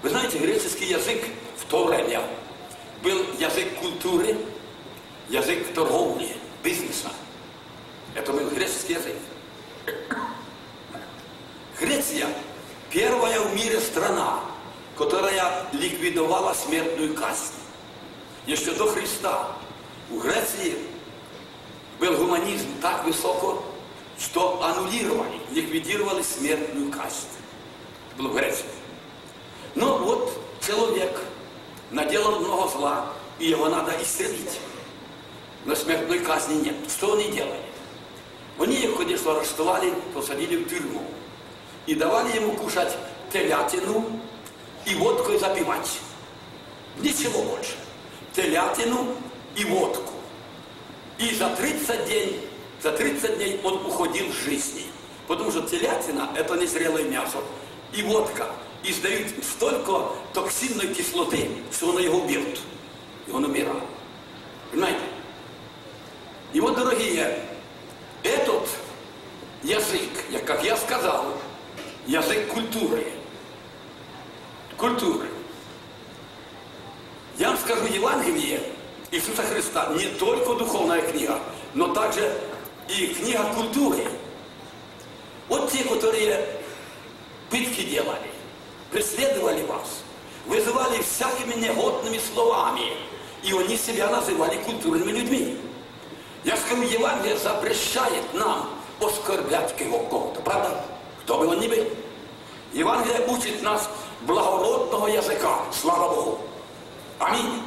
Вы 0.02 0.10
знаете, 0.10 0.36
греческий 0.36 0.84
язык 0.84 1.24
в 1.56 1.64
то 1.70 1.86
время 1.86 2.22
был 3.02 3.24
язык 3.38 3.78
культуры, 3.80 4.36
язык 5.30 5.72
торговли, 5.72 6.36
бизнеса. 6.62 7.08
Это 8.14 8.34
был 8.34 8.50
греческий 8.50 8.92
язык. 8.92 9.16
Греция– 11.80 12.26
первая 12.90 13.40
в 13.40 13.54
мире 13.54 13.80
страна, 13.80 14.42
которая 14.98 15.68
ликвидовала 15.72 16.52
смертную 16.52 17.14
казнь. 17.14 17.52
Еще 18.46 18.72
до 18.72 18.88
Христа 18.88 19.46
в 20.10 20.18
Греции 20.18 20.76
был 22.00 22.16
гуманизм 22.16 22.66
так 22.82 23.04
высоко, 23.04 23.62
что 24.18 24.60
аннулировали, 24.62 25.40
ликвидировали 25.52 26.22
смертную 26.22 26.90
казнь. 26.90 27.28
Это 28.10 28.22
было 28.22 28.32
в 28.32 28.34
Греции. 28.34 28.64
Но 29.76 29.98
вот 29.98 30.32
человек 30.66 31.22
наделал 31.92 32.40
много 32.40 32.68
зла, 32.68 33.12
и 33.38 33.46
его 33.46 33.68
надо 33.68 33.92
исцелить. 34.02 34.58
Но 35.64 35.76
смертной 35.76 36.18
казни 36.20 36.54
нет. 36.54 36.74
Что 36.88 37.14
они 37.14 37.30
делали? 37.30 37.60
Они 38.58 38.74
их, 38.74 38.96
конечно, 38.96 39.36
арестовали, 39.36 39.92
посадили 40.12 40.56
в 40.56 40.68
тюрьму. 40.68 41.02
И 41.86 41.94
давали 41.94 42.34
ему 42.34 42.54
кушать 42.54 42.96
телятину 43.32 44.17
и 44.88 44.94
водку 44.94 45.38
запивать. 45.38 45.98
Ничего 46.98 47.42
больше. 47.42 47.74
Телятину 48.34 49.14
и 49.54 49.64
водку. 49.64 50.12
И 51.18 51.34
за 51.34 51.50
30 51.50 52.06
дней, 52.06 52.48
за 52.82 52.92
30 52.92 53.36
дней 53.36 53.60
он 53.62 53.86
уходил 53.86 54.32
с 54.32 54.36
жизни. 54.44 54.84
Потому 55.26 55.50
что 55.50 55.62
телятина– 55.62 56.30
это 56.36 56.54
незрелое 56.54 57.04
мясо. 57.04 57.38
И 57.92 58.02
водка 58.02 58.46
издают 58.82 59.28
столько 59.44 60.10
токсинной 60.32 60.94
кислоты, 60.94 61.50
что 61.70 61.90
она 61.90 62.00
его 62.00 62.20
убьет. 62.20 62.60
И 63.26 63.30
он 63.30 63.44
умирал. 63.44 63.80
Понимаете? 64.70 65.00
И 66.52 66.60
вот, 66.60 66.76
дорогие, 66.76 67.40
этот 68.22 68.68
язык, 69.62 70.10
как 70.46 70.64
я 70.64 70.76
сказал, 70.76 71.26
язык 72.06 72.48
культуры. 72.48 73.17
Культуры. 74.78 75.26
Я 77.36 77.48
вам 77.48 77.58
скажу, 77.58 77.84
Евангелие 77.86 78.62
Иисуса 79.10 79.42
Христа 79.42 79.88
не 79.94 80.06
только 80.06 80.54
духовная 80.54 81.02
книга, 81.02 81.40
но 81.74 81.92
также 81.92 82.32
и 82.88 83.08
книга 83.08 83.42
культуры. 83.56 84.06
Вот 85.48 85.72
те, 85.72 85.82
которые 85.82 86.46
пытки 87.50 87.82
делали, 87.82 88.30
преследовали 88.92 89.64
вас, 89.64 90.02
вызывали 90.46 91.02
всякими 91.02 91.54
негодными 91.54 92.20
словами, 92.32 92.92
и 93.42 93.52
они 93.52 93.76
себя 93.76 94.08
называли 94.10 94.62
культурными 94.62 95.10
людьми. 95.10 95.58
Я 96.44 96.56
скажу, 96.56 96.82
Евангелие 96.82 97.36
запрещает 97.36 98.32
нам 98.32 98.70
оскорблять 99.00 99.76
кого-то, 99.76 100.40
правда? 100.42 100.84
Кто 101.24 101.38
бы 101.38 101.48
он 101.48 101.58
ни 101.58 101.66
был. 101.66 101.84
Евангелие 102.72 103.26
учит 103.26 103.60
нас 103.62 103.90
благородного 104.22 105.06
языка, 105.06 105.60
слава 105.72 106.14
Богу. 106.14 106.38
Аминь. 107.18 107.62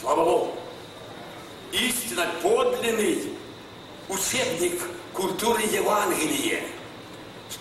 Слава 0.00 0.24
Богу. 0.24 0.54
Истинно 1.72 2.26
подлинный 2.42 3.32
учебник 4.08 4.80
культуры 5.12 5.62
Евангелия. 5.62 6.62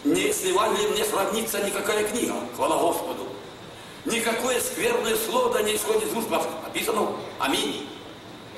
Не, 0.04 0.32
с 0.32 0.44
Евангелием 0.44 0.96
не 0.96 1.04
сравнится 1.04 1.64
никакая 1.64 2.08
книга, 2.08 2.36
хвала 2.56 2.78
Господу. 2.78 3.28
Никакое 4.06 4.60
скверное 4.62 5.16
слово 5.16 5.60
не 5.64 5.76
исходит 5.76 6.04
из 6.04 6.14
уст. 6.16 6.30
Написано 6.30 7.14
Аминь. 7.40 7.90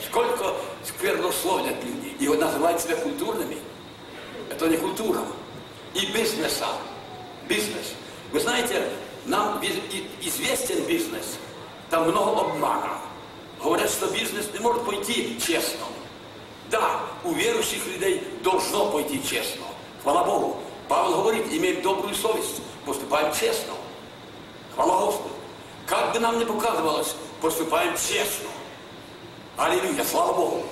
Сколько 0.05 0.55
сквернословят 0.85 1.75
люди. 1.83 2.15
И 2.19 2.27
называют 2.27 2.79
себя 2.81 2.95
культурными. 2.97 3.57
Это 4.49 4.67
не 4.67 4.77
культура. 4.77 5.21
И 5.93 6.05
бизнеса. 6.07 6.67
Бизнес. 7.47 7.93
Вы 8.31 8.39
знаете, 8.39 8.87
нам 9.25 9.59
известен 10.21 10.83
бизнес. 10.85 11.37
Там 11.89 12.09
много 12.09 12.41
обмана. 12.41 12.99
Говорят, 13.61 13.89
что 13.89 14.07
бизнес 14.07 14.47
не 14.53 14.59
может 14.59 14.85
пойти 14.85 15.39
честно. 15.39 15.85
Да, 16.69 17.01
у 17.23 17.33
верующих 17.33 17.85
людей 17.87 18.23
должно 18.43 18.91
пойти 18.91 19.21
честно. 19.23 19.65
Хвала 20.03 20.23
Богу. 20.23 20.57
Павел 20.87 21.21
говорит, 21.21 21.45
имеем 21.51 21.81
добрую 21.81 22.13
совесть, 22.15 22.61
поступаем 22.85 23.33
честно. 23.33 23.73
Хвала 24.75 25.05
Господу. 25.05 25.33
Как 25.87 26.13
бы 26.13 26.19
нам 26.19 26.39
ни 26.39 26.43
показывалось, 26.45 27.15
поступаем 27.41 27.93
честно. 27.93 28.49
Аллилуйя, 29.57 30.05
слава 30.05 30.33
Богу. 30.33 30.63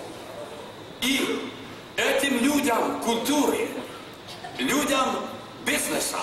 И 1.02 1.52
этим 1.96 2.40
людям 2.40 3.02
культуры, 3.02 3.70
людям 4.60 5.16
бизнеса 5.66 6.20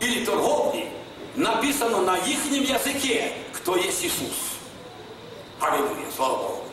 или 0.00 0.24
торговли 0.24 0.88
написано 1.36 2.02
на 2.02 2.16
их 2.18 2.44
языке, 2.46 3.32
кто 3.52 3.76
есть 3.76 4.04
Иисус. 4.04 4.58
Аллилуйя, 5.60 6.06
слава 6.14 6.36
Богу. 6.38 6.64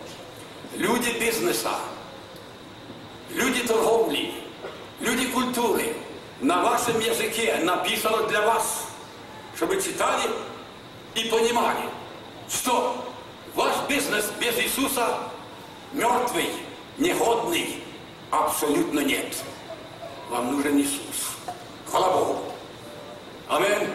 Люди 0.76 1.10
бизнеса, 1.20 1.72
люди 3.30 3.62
торговли, 3.62 4.34
люди 5.00 5.28
культуры, 5.28 5.96
на 6.42 6.62
вашем 6.62 7.00
языке 7.00 7.56
написано 7.64 8.28
для 8.28 8.42
вас, 8.42 8.88
чтобы 9.56 9.82
читали 9.82 10.30
и 11.16 11.30
понимали, 11.30 11.90
что 12.50 13.06
ваш 13.56 13.74
бизнес 13.88 14.26
без 14.40 14.58
Иисуса 14.60 15.18
мертвый, 15.94 16.50
негодный, 16.98 17.82
абсолютно 18.32 19.00
нет. 19.00 19.36
Вам 20.30 20.56
нужен 20.56 20.78
Иисус. 20.78 21.38
Хвала 21.90 22.12
Богу. 22.12 22.55
Аминь. 23.48 23.90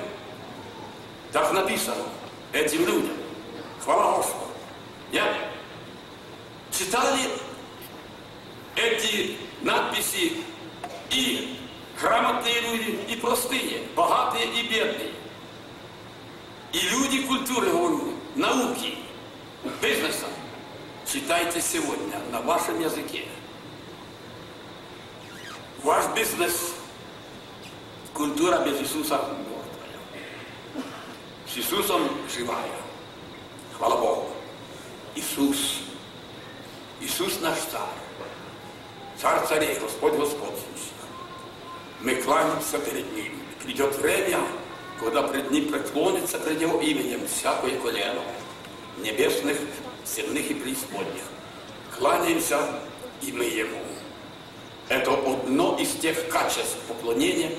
Так 1.33 1.53
написано 1.53 2.05
этим 2.53 2.87
людям. 2.87 3.17
Хвала 3.83 4.17
Господу. 4.17 4.51
Я 5.13 5.51
читали 6.71 7.21
эти 8.77 9.37
надписи 9.63 10.39
и 11.11 11.59
грамотные 12.01 12.61
люди, 12.61 12.99
и 13.09 13.17
простые, 13.17 13.83
богатые 13.97 14.47
и 14.47 14.69
бедные. 14.69 15.11
И 16.73 16.81
люди 16.91 17.27
культуры, 17.27 17.71
говорю, 17.71 18.15
науки, 18.37 18.99
бизнеса. 19.83 20.27
Читайте 21.07 21.61
сегодня 21.61 22.21
на 22.31 22.41
вашем 22.43 22.81
языке. 22.81 23.25
Ваш 25.83 26.07
бизнес, 26.15 26.75
культура 28.21 28.59
без 28.59 28.79
Иисуса 28.83 29.15
мертвая. 29.15 30.85
С 31.49 31.57
Иисусом 31.57 32.03
живая. 32.37 32.77
Хвала 33.79 33.97
Богу. 33.97 34.27
Иисус. 35.15 35.81
Иисус 37.01 37.41
наш 37.41 37.57
царь. 37.73 39.47
Царей, 39.49 39.79
Господь 39.81 40.13
господствующих. 40.13 40.99
Мы 42.03 42.17
кланяемся 42.17 42.79
перед 42.79 43.11
Ним. 43.15 43.33
Придет 43.65 43.97
время, 43.97 44.41
когда 44.99 45.23
пред 45.23 45.51
Ним 45.51 45.73
преклонится 45.73 46.39
пред 46.39 46.61
Его 46.61 46.79
именем 46.79 47.27
всякое 47.27 47.79
колено 47.79 48.21
небесных, 48.99 49.57
земных 50.05 50.51
и 50.51 50.55
преисподних. 50.55 51.23
Кланяемся 51.97 52.81
и 53.23 53.33
мы 53.33 53.45
Ему. 53.45 53.81
Это 54.91 55.11
одно 55.13 55.79
из 55.79 55.93
тех 55.93 56.29
качеств 56.29 56.77
поклонения, 56.87 57.53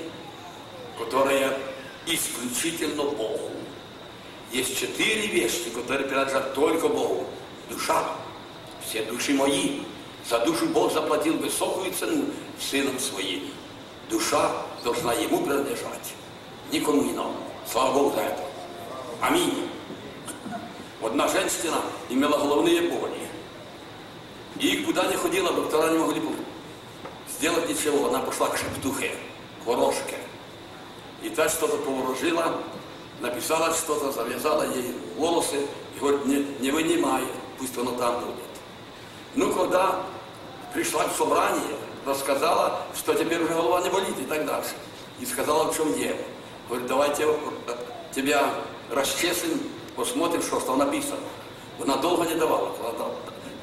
которое 0.98 1.58
исключительно 2.06 3.04
Богу. 3.04 3.50
Есть 4.52 4.78
четыре 4.78 5.26
вещи, 5.28 5.70
которые 5.70 6.06
принадлежат 6.08 6.54
только 6.54 6.88
Богу. 6.88 7.26
Душа, 7.70 8.04
все 8.86 9.02
души 9.04 9.32
мои. 9.32 9.80
За 10.28 10.38
душу 10.40 10.66
Бог 10.66 10.92
заплатил 10.92 11.36
высокую 11.38 11.92
цену 11.92 12.26
Сыном 12.60 12.98
Своим. 12.98 13.50
Душа 14.10 14.52
должна 14.84 15.14
Ему 15.14 15.38
принадлежать, 15.42 16.14
никому 16.70 17.02
иному. 17.02 17.36
Слава 17.70 17.94
Богу 17.94 18.14
за 18.14 18.22
это. 18.22 18.42
Аминь. 19.20 19.68
Одна 21.02 21.26
женщина 21.28 21.80
имела 22.08 22.38
головные 22.38 22.82
боли. 22.82 23.18
И 24.58 24.76
куда 24.84 25.06
не 25.06 25.16
ходила, 25.16 25.52
доктора 25.52 25.90
не 25.90 25.98
могли 25.98 26.22
сделать 27.28 27.68
ничего. 27.68 28.08
Она 28.08 28.20
пошла 28.20 28.48
к 28.48 28.56
шептухе, 28.56 29.12
к 29.62 29.66
ворожке. 29.66 30.16
И 31.22 31.30
та 31.30 31.48
что-то 31.48 31.76
поворожила, 31.78 32.54
написала 33.20 33.72
что-то, 33.72 34.10
завязала 34.12 34.64
ей 34.74 34.94
волосы 35.16 35.66
и 35.94 36.00
говорит, 36.00 36.26
не, 36.26 36.36
не 36.60 36.70
вынимай, 36.70 37.22
пусть 37.58 37.76
оно 37.78 37.92
там 37.92 38.20
будет. 38.20 38.34
Ну, 39.34 39.52
когда 39.52 40.00
пришла 40.74 41.04
к 41.04 41.12
собранию, 41.16 41.76
рассказала, 42.04 42.82
что 42.96 43.14
теперь 43.14 43.42
уже 43.42 43.54
голова 43.54 43.80
не 43.82 43.90
болит 43.90 44.18
и 44.18 44.24
так 44.24 44.44
дальше. 44.44 44.72
И 45.20 45.26
сказала, 45.26 45.70
в 45.70 45.76
чем 45.76 45.94
дело. 45.94 46.18
Говорит, 46.68 46.86
давайте 46.86 47.26
тебя 48.14 48.50
расчесим 48.90 49.60
посмотрим, 49.94 50.42
что 50.42 50.60
там 50.60 50.78
написано. 50.78 51.20
Вона 51.78 51.96
довго 51.96 52.24
не 52.24 52.34
давала, 52.34 52.72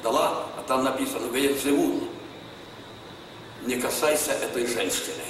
дала, 0.02 0.46
а 0.56 0.62
там 0.66 0.84
написано, 0.84 1.26
живу. 1.62 2.00
не 3.66 3.76
касайся 3.76 4.32
этой 4.32 4.66
женщины. 4.66 5.22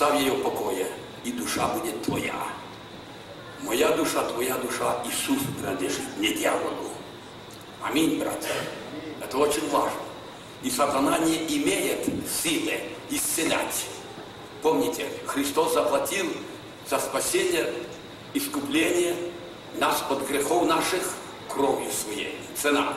Оставь 0.00 0.20
ее 0.20 0.30
в 0.30 0.42
покое, 0.44 0.86
и 1.24 1.32
душа 1.32 1.66
будет 1.66 2.00
твоя. 2.04 2.32
Моя 3.62 3.90
душа, 3.96 4.22
твоя 4.28 4.54
душа, 4.58 5.02
Иисус 5.04 5.42
принадлежит 5.58 6.16
не 6.18 6.34
дьяволу. 6.34 6.92
Аминь, 7.82 8.20
братья. 8.20 8.54
Это 9.20 9.36
очень 9.38 9.68
важно. 9.70 9.98
И 10.62 10.70
сатана 10.70 11.18
не 11.18 11.38
имеет 11.48 12.06
силы 12.30 12.74
исцелять. 13.10 13.86
Помните, 14.62 15.08
Христос 15.26 15.74
заплатил 15.74 16.26
за 16.88 17.00
спасение, 17.00 17.68
искупление 18.34 19.16
нас 19.80 20.04
от 20.08 20.28
грехов 20.28 20.64
наших 20.68 21.12
кровью 21.48 21.90
своей. 21.90 22.38
Цена. 22.54 22.94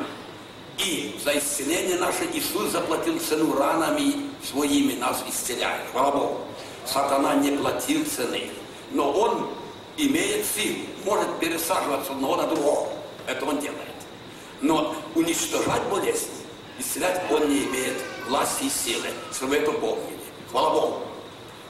И 0.77 1.19
за 1.25 1.35
исцеление 1.35 1.97
наше 1.97 2.25
Иисус 2.31 2.69
заплатил 2.69 3.19
цену 3.19 3.57
ранами 3.57 4.29
своими, 4.43 4.99
нас 4.99 5.23
исцеляет. 5.27 5.89
Хвала 5.91 6.11
Богу. 6.11 6.41
Сатана 6.85 7.35
не 7.35 7.51
платил 7.57 8.05
цены. 8.05 8.49
Но 8.91 9.11
он 9.11 9.49
имеет 9.97 10.45
силу, 10.45 10.85
может 11.05 11.39
пересаживаться 11.39 12.11
одного 12.11 12.35
на 12.37 12.47
другого. 12.47 12.89
Это 13.27 13.45
он 13.45 13.59
делает. 13.59 13.79
Но 14.61 14.95
уничтожать 15.15 15.83
болезнь, 15.89 16.29
исцелять 16.77 17.21
он 17.31 17.49
не 17.49 17.63
имеет 17.65 17.97
власти 18.27 18.65
и 18.65 18.69
силы. 18.69 19.07
Чтобы 19.33 19.57
это 19.57 19.71
помнили. 19.71 20.19
Хвала 20.49 20.69
Богу. 20.71 21.01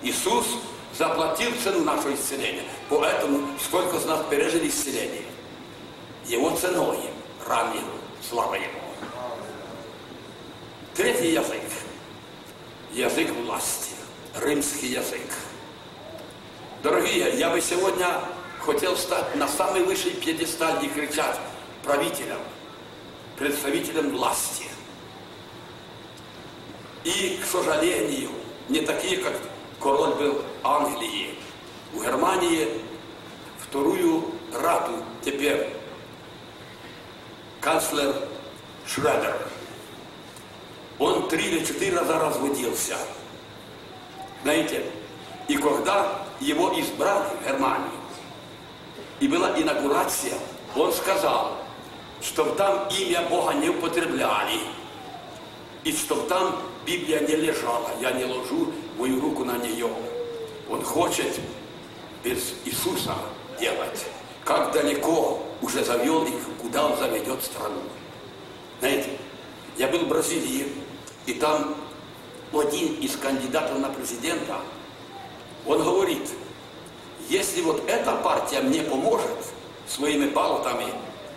Иисус 0.01 0.45
заплатил 0.97 1.51
цену 1.63 1.83
нашего 1.83 2.13
исцеления. 2.13 2.63
Поэтому 2.89 3.47
сколько 3.63 3.97
из 3.97 4.05
нас 4.05 4.25
пережили 4.29 4.67
исцеление? 4.67 5.23
Его 6.25 6.51
ценой 6.55 6.99
ран 7.47 7.73
его, 7.73 7.87
слава 8.27 8.55
Ему. 8.55 8.79
Третий 10.95 11.31
язык. 11.31 11.61
Язык 12.91 13.31
власти. 13.45 13.90
Римский 14.39 14.87
язык. 14.87 15.27
Дорогие, 16.81 17.37
я 17.37 17.49
бы 17.49 17.61
сегодня 17.61 18.07
хотел 18.59 18.95
стать 18.95 19.35
на 19.35 19.47
самый 19.47 19.83
высший 19.83 20.11
пьедесталь 20.11 20.83
и 20.85 20.87
кричать 20.87 21.37
правителям, 21.83 22.39
представителям 23.37 24.11
власти. 24.11 24.67
И, 27.03 27.39
к 27.43 27.45
сожалению, 27.45 28.29
не 28.69 28.81
такие, 28.81 29.17
как 29.17 29.33
король 29.81 30.13
был 30.15 30.41
Англии. 30.63 31.35
В 31.93 32.01
Германии 32.01 32.81
вторую 33.59 34.31
рату 34.53 35.03
теперь 35.25 35.75
канцлер 37.59 38.15
Шредер. 38.87 39.47
Он 40.99 41.27
три 41.27 41.43
или 41.45 41.65
четыре 41.65 41.97
раза 41.97 42.17
разводился. 42.17 42.97
Знаете, 44.43 44.83
и 45.47 45.57
когда 45.57 46.25
его 46.39 46.79
избрали 46.79 47.25
в 47.39 47.47
Германии, 47.47 47.99
и 49.19 49.27
была 49.27 49.59
инаугурация, 49.59 50.33
он 50.75 50.91
сказал, 50.91 51.57
чтобы 52.21 52.55
там 52.55 52.87
имя 52.89 53.21
Бога 53.29 53.53
не 53.53 53.69
употребляли, 53.69 54.59
и 55.83 55.91
чтобы 55.91 56.27
там 56.27 56.57
Библия 56.85 57.19
не 57.19 57.35
лежала, 57.35 57.89
я 57.99 58.11
не 58.11 58.25
ложу 58.25 58.71
мою 58.97 59.19
руку 59.21 59.43
на 59.43 59.57
нее. 59.57 59.89
Он 60.69 60.83
хочет 60.83 61.39
без 62.23 62.53
Иисуса 62.65 63.15
делать. 63.59 64.05
Как 64.43 64.71
далеко 64.71 65.43
уже 65.61 65.83
завел 65.83 66.23
их, 66.23 66.41
куда 66.61 66.87
он 66.87 66.97
заведет 66.97 67.43
страну. 67.43 67.81
Знаете, 68.79 69.09
я 69.77 69.87
был 69.87 69.99
в 69.99 70.07
Бразилии, 70.07 70.67
и 71.25 71.33
там 71.33 71.75
один 72.53 72.95
из 72.95 73.15
кандидатов 73.15 73.79
на 73.79 73.89
президента, 73.89 74.57
он 75.65 75.83
говорит, 75.83 76.29
если 77.29 77.61
вот 77.61 77.87
эта 77.87 78.15
партия 78.17 78.61
мне 78.61 78.81
поможет 78.81 79.29
своими 79.87 80.27
баллотами, 80.27 80.87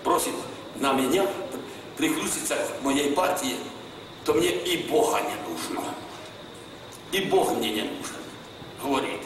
просит 0.02 0.34
на 0.76 0.92
меня 0.92 1.26
приключиться 1.96 2.56
к 2.56 2.82
моей 2.82 3.12
партии, 3.12 3.56
то 4.24 4.34
мне 4.34 4.50
и 4.50 4.88
Бога 4.88 5.20
не 5.20 5.50
нужно. 5.50 5.84
И 7.12 7.20
Бог 7.26 7.52
мне 7.52 7.70
не 7.70 7.82
нужен, 7.82 8.16
говорит. 8.82 9.20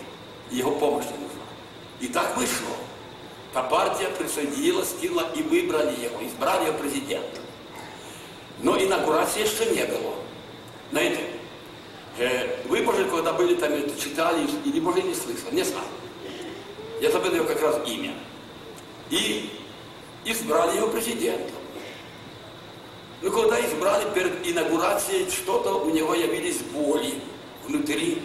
Его 0.51 0.72
помощь 0.72 1.07
не 1.07 1.12
нужна. 1.12 1.42
И 2.01 2.07
так 2.09 2.37
вышло. 2.37 2.77
Та 3.53 3.62
партия 3.62 4.09
присоединилась 4.09 4.94
к 5.01 5.03
и 5.03 5.42
выбрали 5.42 5.98
его, 6.01 6.18
избрали 6.27 6.66
его 6.66 6.79
президентом. 6.79 7.42
Но 8.62 8.77
инаугурации 8.77 9.42
еще 9.42 9.66
не 9.74 9.85
было. 9.85 10.14
Знаете, 10.90 11.20
э, 11.20 11.38
вы, 12.65 12.83
может, 12.83 13.11
когда 13.11 13.33
были 13.33 13.55
там, 13.55 13.73
читали, 13.97 14.47
или, 14.65 14.81
может, 14.81 15.05
не 15.05 15.15
слышали, 15.15 15.55
не 15.55 15.63
знаю. 15.63 15.87
Я 17.01 17.11
забыл 17.13 17.45
как 17.45 17.63
раз 17.63 17.81
имя. 17.87 18.13
И 19.11 19.51
избрали 20.25 20.77
его 20.77 20.89
президентом. 20.89 21.55
Ну, 23.23 23.31
когда 23.31 23.61
избрали 23.61 24.13
перед 24.15 24.47
инаугурацией, 24.47 25.31
что-то 25.31 25.81
у 25.81 25.91
него 25.91 26.15
явились 26.15 26.59
боли 26.59 27.15
внутри. 27.65 28.23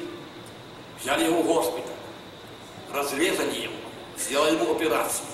Взяли 1.02 1.26
его 1.26 1.42
в 1.42 1.46
госпиталь, 1.48 1.92
разрезали 2.94 3.62
его, 3.64 3.74
сделали 4.18 4.56
ему 4.56 4.72
операцию. 4.72 5.28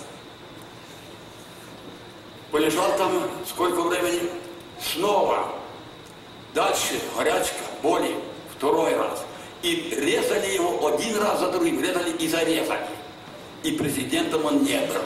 Полежал 2.52 2.98
там 2.98 3.30
сколько 3.48 3.82
времени? 3.82 4.30
Снова. 4.82 5.54
Дальше 6.56 7.00
горячка, 7.16 7.60
боли, 7.84 8.16
второй 8.60 8.94
раз. 8.96 9.26
И 9.64 9.94
резали 9.98 10.54
его 10.54 10.88
один 10.88 11.18
раз 11.18 11.40
за 11.40 11.52
другим, 11.52 11.82
резали 11.82 12.12
и 12.12 12.28
зарезали. 12.28 12.88
И 13.64 13.72
президентом 13.72 14.46
он 14.46 14.64
не 14.64 14.80
был. 14.80 15.02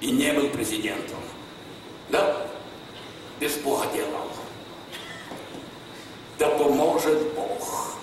И 0.00 0.10
не 0.12 0.32
был 0.32 0.48
президентом. 0.50 1.18
Да? 2.08 2.46
Без 3.40 3.56
Бога 3.56 3.86
делал. 3.92 4.30
Да 6.38 6.48
поможет 6.50 7.34
Бог. 7.34 7.96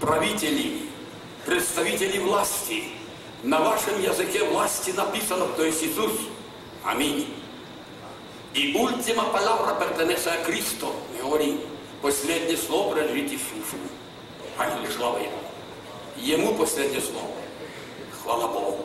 Правители, 0.00 0.82
представители 1.44 2.18
власти. 2.18 2.84
На 3.42 3.60
вашем 3.60 4.00
языке 4.02 4.44
власти 4.44 4.90
написано, 4.90 5.46
то 5.56 5.64
есть 5.64 5.82
Иисус. 5.82 6.12
Аминь. 6.84 7.34
И 8.54 8.74
ультима 8.74 9.24
палавра 9.24 9.74
pertenece 9.74 10.28
a 10.28 10.44
Cristo. 10.44 10.94
Говорим, 11.22 11.60
последнее 12.02 12.56
слово 12.56 12.94
принадлежит 12.94 13.32
Иисусу. 13.32 13.76
Аллилуйя, 14.56 14.90
слава 14.90 15.18
Ему. 15.18 15.38
Ему 16.16 16.54
последнее 16.54 17.00
слово. 17.00 17.30
Хвала 18.22 18.48
Богу. 18.48 18.84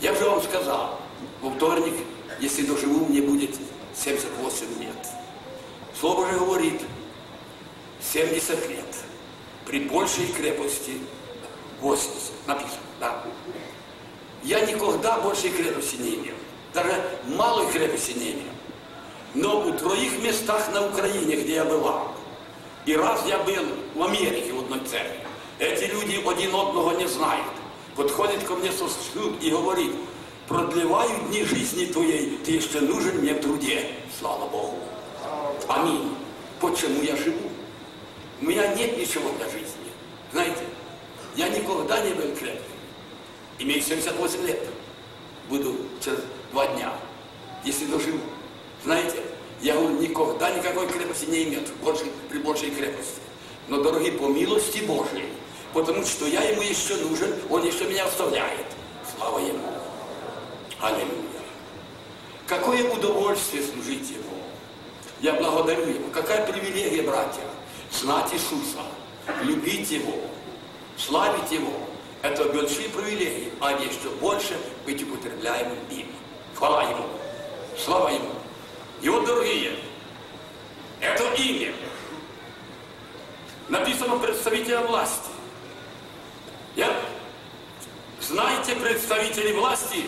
Я 0.00 0.14
же 0.14 0.24
вам 0.24 0.42
сказал, 0.42 1.00
во 1.40 1.50
вторник, 1.50 1.94
если 2.40 2.66
доживу, 2.66 3.06
мне 3.06 3.20
будет 3.22 3.56
78 3.94 4.80
лет. 4.80 5.08
Слово 5.98 6.30
же 6.30 6.38
говорит, 6.38 6.82
70 8.00 8.68
лет. 8.68 8.84
При 9.66 9.80
большей 9.80 10.26
крепости 10.28 10.92
80. 11.80 12.12
Написано, 12.46 12.80
да? 13.00 13.24
Я 14.42 14.60
никогда 14.60 15.18
большей 15.18 15.50
крепости 15.50 15.96
не 15.96 16.14
имел. 16.14 16.34
Даже 16.72 17.18
малой 17.26 17.70
крепости 17.72 18.12
не 18.12 18.32
имел. 18.32 18.52
Но 19.34 19.60
у 19.66 19.72
троих 19.72 20.22
местах 20.22 20.72
на 20.72 20.86
Украине, 20.86 21.36
где 21.36 21.56
я 21.56 21.64
бывал, 21.64 22.12
и 22.86 22.96
раз 22.96 23.24
я 23.26 23.38
был 23.38 23.64
в 23.94 24.02
Америке 24.02 24.52
в 24.52 24.60
одной 24.60 24.80
церкви, 24.80 25.20
эти 25.58 25.84
люди 25.84 26.22
один 26.26 26.54
одного 26.54 26.92
не 26.92 27.06
знають. 27.06 27.44
Подходит 27.96 28.44
ко 28.44 28.54
мне 28.54 28.70
сосуд 28.70 29.42
и 29.42 29.50
говорит, 29.50 29.92
продлеваю 30.46 31.10
дни 31.28 31.44
жизни 31.44 31.86
твоей, 31.86 32.38
ты 32.44 32.52
еще 32.52 32.80
нужен 32.80 33.18
мне 33.18 33.34
в 33.34 33.40
труде. 33.40 33.86
Слава 34.18 34.48
Богу. 34.48 34.78
Аминь. 35.68 36.14
Почему 36.60 37.02
я 37.02 37.16
живу? 37.16 37.50
У 38.40 38.44
меня 38.44 38.68
нет 38.74 38.96
ничего 38.96 39.30
для 39.36 39.46
жизни. 39.46 39.90
Знаете, 40.32 40.62
я 41.36 41.48
никогда 41.48 42.00
не 42.00 42.14
был 42.14 42.34
крепким. 42.36 42.62
Имею 43.58 43.82
78 43.82 44.46
лет. 44.46 44.60
Буду 45.48 45.74
через 46.00 46.20
два 46.52 46.66
дня, 46.68 46.92
если 47.64 47.86
доживу. 47.86 48.20
Знаете, 48.84 49.22
я 49.60 49.74
говорю, 49.74 49.98
никогда 49.98 50.50
никакой 50.50 50.86
крепости 50.88 51.26
не 51.26 51.44
имел 51.44 51.60
больше, 51.82 52.04
при 52.30 52.38
большей 52.38 52.70
крепости. 52.70 53.20
Но, 53.68 53.82
дорогие, 53.82 54.12
по 54.12 54.28
милости 54.28 54.78
Божьей, 54.78 55.28
потому 55.74 56.04
что 56.04 56.26
я 56.26 56.42
ему 56.42 56.62
еще 56.62 56.96
нужен, 56.96 57.34
он 57.50 57.66
еще 57.66 57.84
меня 57.84 58.04
оставляет. 58.06 58.66
Слава 59.16 59.38
ему. 59.40 59.68
Аллилуйя. 60.80 61.42
Какое 62.46 62.88
удовольствие 62.90 63.62
служить 63.62 64.10
ему. 64.10 64.22
Я 65.20 65.34
благодарю 65.34 65.86
его. 65.86 66.08
Какая 66.14 66.50
привилегия, 66.50 67.02
братья, 67.02 67.42
знать 67.92 68.32
Иисуса, 68.32 68.78
любить 69.42 69.90
его, 69.90 70.14
славить 70.96 71.50
его. 71.50 71.72
Это 72.22 72.44
большие 72.44 72.88
привилегии, 72.88 73.52
а 73.60 73.72
еще 73.72 74.10
больше 74.20 74.56
быть 74.86 75.02
употребляемым 75.02 75.78
им. 75.90 76.06
Хвала 76.54 76.84
ему. 76.84 77.04
Слава 77.76 78.08
ему. 78.08 78.37
И 79.02 79.08
вот, 79.08 79.28
это 81.00 81.34
имя 81.34 81.72
написано 83.68 84.18
представителя 84.18 84.80
власти. 84.80 85.30
Я, 86.74 86.92
знаете, 88.20 88.74
представители 88.74 89.52
власти, 89.52 90.04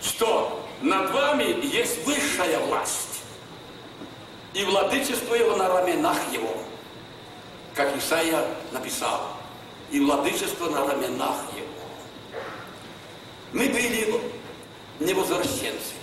что 0.00 0.66
над 0.80 1.10
вами 1.10 1.66
есть 1.66 2.04
высшая 2.06 2.58
власть. 2.60 3.10
и 4.52 4.64
владычество 4.64 5.34
его 5.34 5.56
на 5.56 5.68
раменах 5.68 6.18
его, 6.32 6.56
как 7.74 7.96
Исаия 7.96 8.44
написал, 8.72 9.36
и 9.90 10.00
владычество 10.00 10.68
на 10.70 10.86
раменах 10.86 11.36
его. 11.56 11.66
Мы 13.52 13.68
были 13.68 14.20
невозвращенцы. 14.98 15.99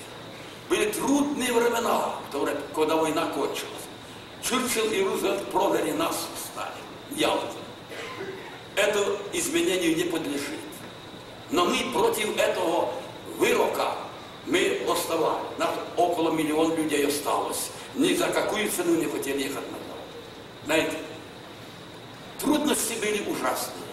Были 0.70 0.92
трудные 0.92 1.54
времена, 1.54 2.16
когда 2.76 2.96
война 2.96 3.28
кончилась. 3.28 3.88
Черчилл 4.42 4.92
и 4.92 5.02
Рузвельт 5.04 5.50
продали 5.52 5.92
нас 5.92 6.28
стали. 6.52 6.70
Ялте. 7.12 7.58
Это 8.76 9.18
изменению 9.34 9.96
не 9.96 10.04
подлежит. 10.04 10.60
Но 11.52 11.66
мы 11.66 11.92
против 11.94 12.38
этого 12.38 12.90
вырока 13.38 13.96
мы 14.46 14.82
оставали. 14.90 15.40
Нас 15.58 15.72
около 15.96 16.32
миллиона 16.32 16.74
людей 16.74 17.08
осталось. 17.08 17.72
Ни 17.96 18.14
за 18.14 18.28
какую 18.28 18.70
цену 18.70 18.96
не 18.96 19.06
хотели 19.06 19.44
ехать 19.44 19.56
назад. 19.56 19.98
Знаете, 20.66 20.98
трудности 22.40 22.94
были 22.94 23.30
ужасные. 23.30 23.88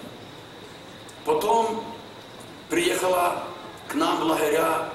Потом 1.25 1.85
приехала 2.69 3.45
к 3.89 3.95
нам 3.95 4.21
в 4.21 4.25
лагеря 4.25 4.91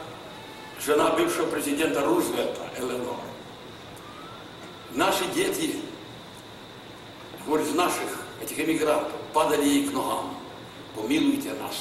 жена 0.89 1.12
бывшего 1.12 1.45
президента 1.45 2.02
Рузвельта, 2.04 2.62
Эленор. 2.75 3.21
Наши 4.95 5.23
дети, 5.36 5.75
из 7.45 7.73
наших 7.75 8.25
этих 8.41 8.60
эмигрантов, 8.60 9.13
падали 9.32 9.65
ей 9.65 9.88
к 9.88 9.93
ногам. 9.93 10.36
Помилуйте 10.95 11.54
нас. 11.62 11.75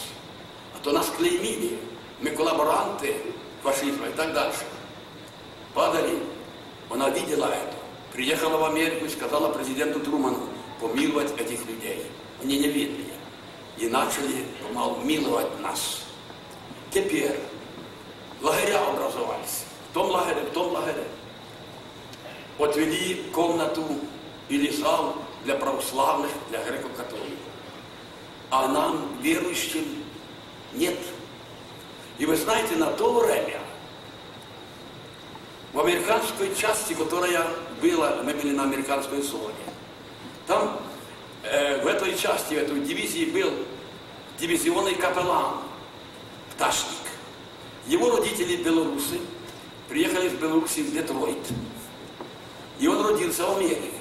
А 0.74 0.78
то 0.82 0.92
нас 0.92 1.10
клеймили. 1.16 1.78
Мы 2.20 2.30
коллаборанты 2.32 3.16
фашизма 3.62 4.08
и 4.08 4.12
так 4.12 4.34
дальше. 4.34 4.66
Падали. 5.72 6.18
Она 6.90 7.08
видела 7.08 7.46
это. 7.46 7.76
Приехала 8.12 8.58
в 8.58 8.64
Америку 8.64 9.06
и 9.06 9.08
сказала 9.08 9.50
президенту 9.54 10.00
Труману 10.00 10.50
помиловать 10.82 11.32
этих 11.40 11.64
людей. 11.64 12.04
Они 12.42 12.58
невинные. 12.58 13.14
И 13.78 13.88
начали 13.88 14.44
помалу 14.62 15.00
миловать 15.02 15.58
нас. 15.62 16.02
Теперь 16.90 17.38
лагеря 18.42 18.86
образовались. 18.86 19.64
В 19.90 19.94
том 19.94 20.10
лагере, 20.10 20.42
в 20.42 20.50
том 20.52 20.72
лагере. 20.72 21.04
Отвели 22.58 23.24
комнату 23.32 23.84
или 24.48 24.70
зал 24.70 25.16
для 25.44 25.54
православных, 25.54 26.30
для 26.50 26.62
греко-католиков. 26.64 27.38
А 28.50 28.68
нам, 28.68 29.18
верующим, 29.20 30.04
нет. 30.74 30.98
И 32.18 32.26
вы 32.26 32.36
знаете, 32.36 32.76
на 32.76 32.90
то 32.90 33.12
время 33.12 33.60
в 35.72 35.80
американской 35.80 36.54
части, 36.54 36.94
которая 36.94 37.46
была, 37.80 38.16
мы 38.24 38.34
были 38.34 38.54
на 38.54 38.64
американской 38.64 39.22
зоне, 39.22 39.54
там 40.46 40.80
э, 41.42 41.82
в 41.82 41.86
этой 41.86 42.16
части, 42.16 42.54
в 42.54 42.58
этой 42.58 42.80
дивизии 42.80 43.26
был 43.26 43.52
дивизионный 44.38 44.94
капеллан, 44.94 45.58
пташник. 46.54 47.07
Его 47.88 48.14
родители 48.14 48.56
белорусы, 48.56 49.18
приехали 49.88 50.28
из 50.28 50.34
Беларуси 50.34 50.80
в 50.80 50.92
Детройт. 50.92 51.38
И 52.78 52.86
он 52.86 53.04
родился 53.04 53.46
в 53.46 53.56
Америке. 53.56 53.92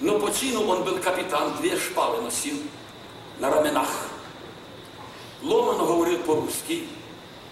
Но 0.00 0.18
по 0.18 0.32
чину 0.32 0.66
он 0.66 0.82
был 0.82 0.98
капитан, 0.98 1.56
две 1.58 1.76
шпалы 1.76 2.22
носил 2.22 2.56
на 3.38 3.50
раменах. 3.50 3.88
Ломано 5.42 5.84
говорил 5.84 6.18
по-русски, 6.18 6.88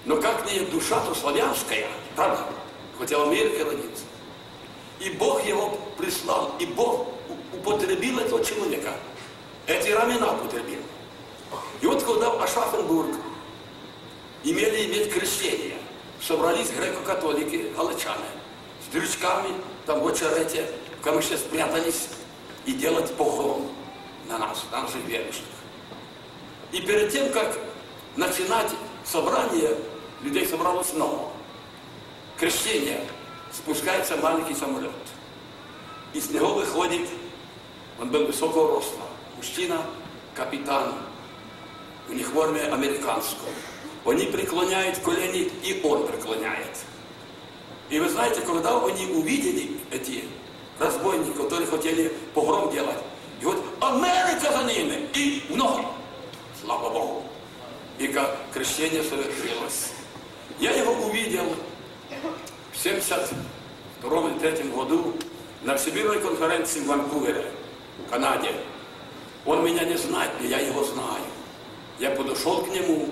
но 0.05 0.21
как 0.21 0.51
не 0.51 0.61
душа, 0.67 0.99
то 1.07 1.15
славянская, 1.15 1.87
правда? 2.17 2.47
Хотя 2.99 3.19
в 3.19 3.29
Америке 3.29 3.63
родился. 3.63 4.05
И 4.99 5.11
Бог 5.11 5.47
его 5.47 5.79
прислал, 5.97 6.57
и 6.59 6.67
Бог 6.67 7.07
употребил 7.53 8.19
этого 8.19 8.45
человека. 8.45 8.95
Эти 9.69 9.91
рамена 9.91 10.35
употребил. 10.35 10.81
И 11.81 11.87
вот 11.87 12.03
когда 12.03 12.31
в 12.31 12.43
Ашафенбург 12.43 13.15
имели 14.45 14.87
иметь 14.87 15.13
крещение, 15.13 15.77
собрались 16.21 16.71
греко-католики, 16.71 17.73
галичане, 17.77 18.29
с 18.87 18.93
дрючками, 18.93 19.51
там 19.87 20.01
в 20.01 20.07
очерете, 20.07 20.71
в 21.01 21.05
камыше 21.05 21.37
спрятались, 21.37 22.09
и 22.67 22.73
делать 22.73 23.13
погром 23.15 23.71
на 24.29 24.39
нас, 24.39 24.65
на 24.71 24.83
наших 24.83 25.05
верующих. 25.05 25.45
И 26.73 26.81
перед 26.81 27.13
тем, 27.13 27.31
как 27.31 27.59
начинать 28.17 28.71
собрание, 29.05 29.77
людей 30.23 30.47
собралось 30.47 30.93
много. 30.95 31.29
Крещение, 32.39 33.07
спускается 33.53 34.17
маленький 34.17 34.55
самолет. 34.55 34.91
И 36.13 36.21
с 36.21 36.31
него 36.31 36.55
выходит, 36.55 37.09
он 38.01 38.09
был 38.11 38.27
высокого 38.27 38.77
роста, 38.77 39.03
мужчина, 39.37 39.83
капитан, 40.35 40.95
у 42.09 42.13
них 42.13 42.33
в 42.33 42.41
американского. 42.41 43.51
Они 44.06 44.26
преклоняют 44.26 44.98
колени, 45.00 45.52
и 45.64 45.82
он 45.84 46.08
преклоняет. 46.08 46.78
И 47.90 48.00
вы 48.00 48.10
знаете, 48.10 48.42
когда 48.42 48.84
они 48.84 49.08
увидели 49.08 49.78
эти 49.92 50.24
разбойники, 50.80 51.36
которые 51.36 51.68
хотели 51.68 52.14
погром 52.34 52.72
делать, 52.72 52.98
и 53.42 53.46
вот 53.46 53.64
Америка 53.82 54.52
за 54.52 54.64
ними, 54.64 55.10
и 55.14 55.44
в 55.50 55.56
ноги. 55.56 55.86
Слава 56.62 56.90
Богу. 56.90 57.24
И 57.98 58.08
как 58.08 58.38
крещение 58.54 59.04
совершилось. 59.04 59.92
Я 60.60 60.72
его 60.72 60.92
увидел 61.06 61.56
в 62.72 62.86
72-3 62.86 64.76
году 64.76 65.14
на 65.64 65.76
Всемирной 65.78 66.20
конференции 66.20 66.82
в 66.82 66.88
Ванкувере, 66.88 67.46
в 68.06 68.10
Канаде. 68.10 68.54
Он 69.46 69.64
меня 69.64 69.84
не 69.84 69.98
знает, 69.98 70.32
но 70.40 70.48
я 70.48 70.60
его 70.60 70.84
знаю. 70.84 71.24
Я 71.98 72.12
подошел 72.12 72.62
к 72.62 72.70
нему, 72.70 73.10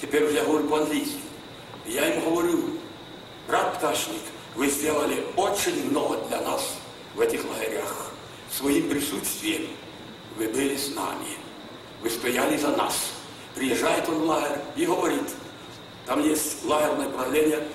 теперь 0.00 0.24
уже 0.24 0.34
я 0.36 0.44
говорю 0.44 0.68
по-английски. 0.68 1.20
Я 1.86 2.06
ему 2.06 2.30
говорю, 2.30 2.64
брат 3.46 3.78
Пташник, 3.78 4.22
вы 4.54 4.68
сделали 4.68 5.24
очень 5.36 5.90
много 5.90 6.18
для 6.28 6.40
нас 6.42 6.74
в 7.14 7.20
этих 7.20 7.44
лагерях. 7.48 8.10
Своим 8.50 8.88
присутствием 8.88 9.68
вы 10.36 10.48
были 10.48 10.76
с 10.76 10.94
нами. 10.94 11.36
Вы 12.02 12.10
стояли 12.10 12.56
за 12.56 12.76
нас. 12.76 13.12
Приезжает 13.54 14.08
он 14.08 14.20
в 14.20 14.24
лагерь 14.24 14.58
и 14.76 14.86
говорит, 14.86 15.28
там 16.06 16.22
есть 16.22 16.64
лагерное 16.64 17.08
правление, 17.08 17.66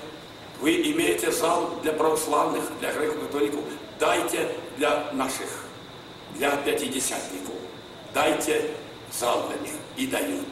вы 0.62 0.76
имеете 0.92 1.32
зал 1.32 1.80
для 1.84 1.94
православных, 1.94 2.64
для 2.80 2.94
греко-католиков, 2.94 3.62
дайте 4.00 4.56
для 4.78 5.12
наших, 5.12 5.66
для 6.36 6.56
пятидесятников, 6.58 7.56
дайте 8.14 8.72
зал 9.12 9.48
для 9.50 9.60
них 9.60 9.74
и 9.98 10.08
дают. 10.08 10.48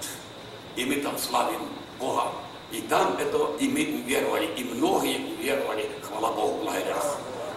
И 0.76 0.86
мы 0.86 0.96
там 0.98 1.18
славим 1.18 1.62
Бога. 2.00 2.32
И 2.72 2.82
там 2.82 3.16
это 3.18 3.52
и 3.60 3.68
мы 3.68 4.02
уверовали, 4.02 4.48
и 4.58 4.64
многие 4.64 5.34
уверовали, 5.38 5.90
хвала 6.02 6.32
Богу. 6.32 6.70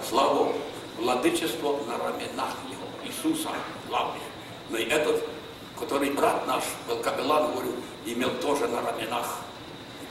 Слава 0.09 0.35
Богу, 0.35 0.55
владычество 0.99 1.79
на 1.87 1.99
раменах 1.99 2.55
Его, 2.71 2.87
Иисуса 3.05 3.49
главное. 3.89 4.21
Но 4.69 4.79
и 4.79 4.85
этот, 4.85 5.25
который 5.79 6.11
брат 6.11 6.47
наш, 6.47 6.65
был 6.87 6.99
капеллан, 6.99 7.53
говорю, 7.53 7.73
имел 8.05 8.31
тоже 8.43 8.69
на 8.69 8.83
раменах 8.83 9.39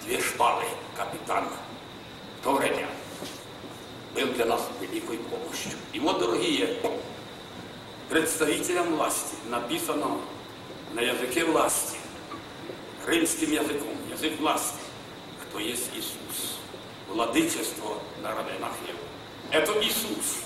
две 0.03 0.19
шпалы, 0.19 0.63
капитан. 0.95 1.45
В 2.39 2.43
то 2.43 2.53
время 2.53 2.87
был 4.15 4.27
для 4.33 4.45
нас 4.45 4.61
великой 4.81 5.17
помощью. 5.17 5.71
И 5.93 5.99
вот, 5.99 6.19
дорогие, 6.19 6.77
представителям 8.09 8.95
власти 8.95 9.35
написано 9.49 10.17
на 10.93 11.01
языке 11.01 11.45
власти, 11.45 11.97
римским 13.07 13.51
языком, 13.51 13.95
язык 14.11 14.39
власти, 14.39 14.79
кто 15.43 15.59
есть 15.59 15.89
Иисус, 15.95 16.59
владычество 17.07 17.99
на 18.21 18.35
раменах 18.35 18.71
Его. 18.87 18.99
Это 19.51 19.71
Иисус. 19.83 20.43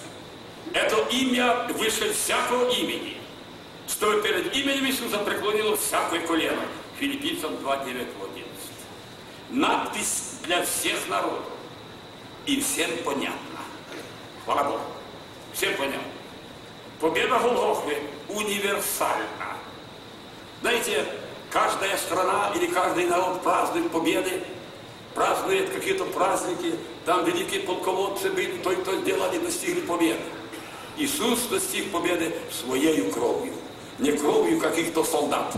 Это 0.73 0.97
имя 1.09 1.67
выше 1.73 2.13
всякого 2.13 2.69
имени. 2.69 3.17
Что 3.87 4.21
перед 4.21 4.55
именем 4.55 4.85
Иисуса 4.85 5.17
преклонило 5.19 5.75
всякое 5.77 6.25
колено. 6.27 6.61
Филиппийцам 6.99 7.57
2, 7.57 7.85
9, 7.85 8.07
11. 8.31 8.47
Надпись 9.51 10.33
для 10.43 10.63
всех 10.63 11.07
народов. 11.07 11.45
И 12.45 12.59
всем 12.61 12.91
понятно. 13.03 13.59
Хвала 14.45 14.63
Богу. 14.63 14.81
Всем 15.53 15.75
понятно. 15.75 16.01
Победа 16.99 17.39
Голгофы 17.39 17.97
универсальна. 18.27 19.57
Знаете, 20.61 21.05
каждая 21.51 21.97
страна 21.97 22.51
или 22.55 22.67
каждый 22.67 23.05
народ 23.07 23.41
празднует 23.41 23.91
победы, 23.91 24.43
празднует 25.13 25.69
какие-то 25.69 26.05
праздники, 26.05 26.75
там 27.05 27.25
великие 27.25 27.61
полководцы 27.61 28.29
были, 28.29 28.57
то 28.57 28.71
и 28.71 28.83
то 28.83 28.95
сделали, 29.01 29.39
достигли 29.39 29.81
победы. 29.81 30.21
Иисус 30.97 31.41
достиг 31.43 31.91
победы 31.91 32.33
своей 32.51 33.09
кровью, 33.11 33.53
не 33.99 34.11
кровью 34.11 34.59
каких-то 34.59 35.03
солдат. 35.03 35.53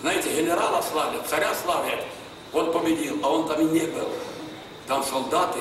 Знаете, 0.00 0.28
генерала 0.34 0.82
славят, 0.82 1.26
царя 1.28 1.54
славят, 1.54 2.00
он 2.52 2.72
победил, 2.72 3.20
а 3.22 3.30
он 3.30 3.48
там 3.48 3.60
и 3.60 3.64
не 3.64 3.86
был. 3.86 4.08
Там 4.86 5.04
солдаты 5.04 5.60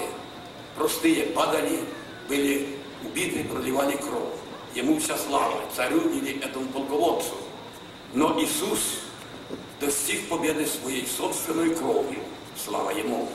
простые 0.76 1.28
падали, 1.28 1.80
были 2.28 2.80
в 3.04 3.10
битве 3.10 3.44
проливали 3.44 3.96
кровь. 3.96 4.34
Ему 4.74 5.00
вся 5.00 5.18
слава, 5.18 5.62
царю 5.76 6.10
или 6.10 6.40
этому 6.44 6.66
полководцу. 6.68 7.36
Но 8.14 8.42
Иисус 8.42 9.02
достиг 9.80 10.28
победы 10.30 10.66
своей 10.66 11.08
собственной 11.08 11.76
кровью. 11.76 12.20
Слава 12.64 12.92
Ему. 12.92 13.30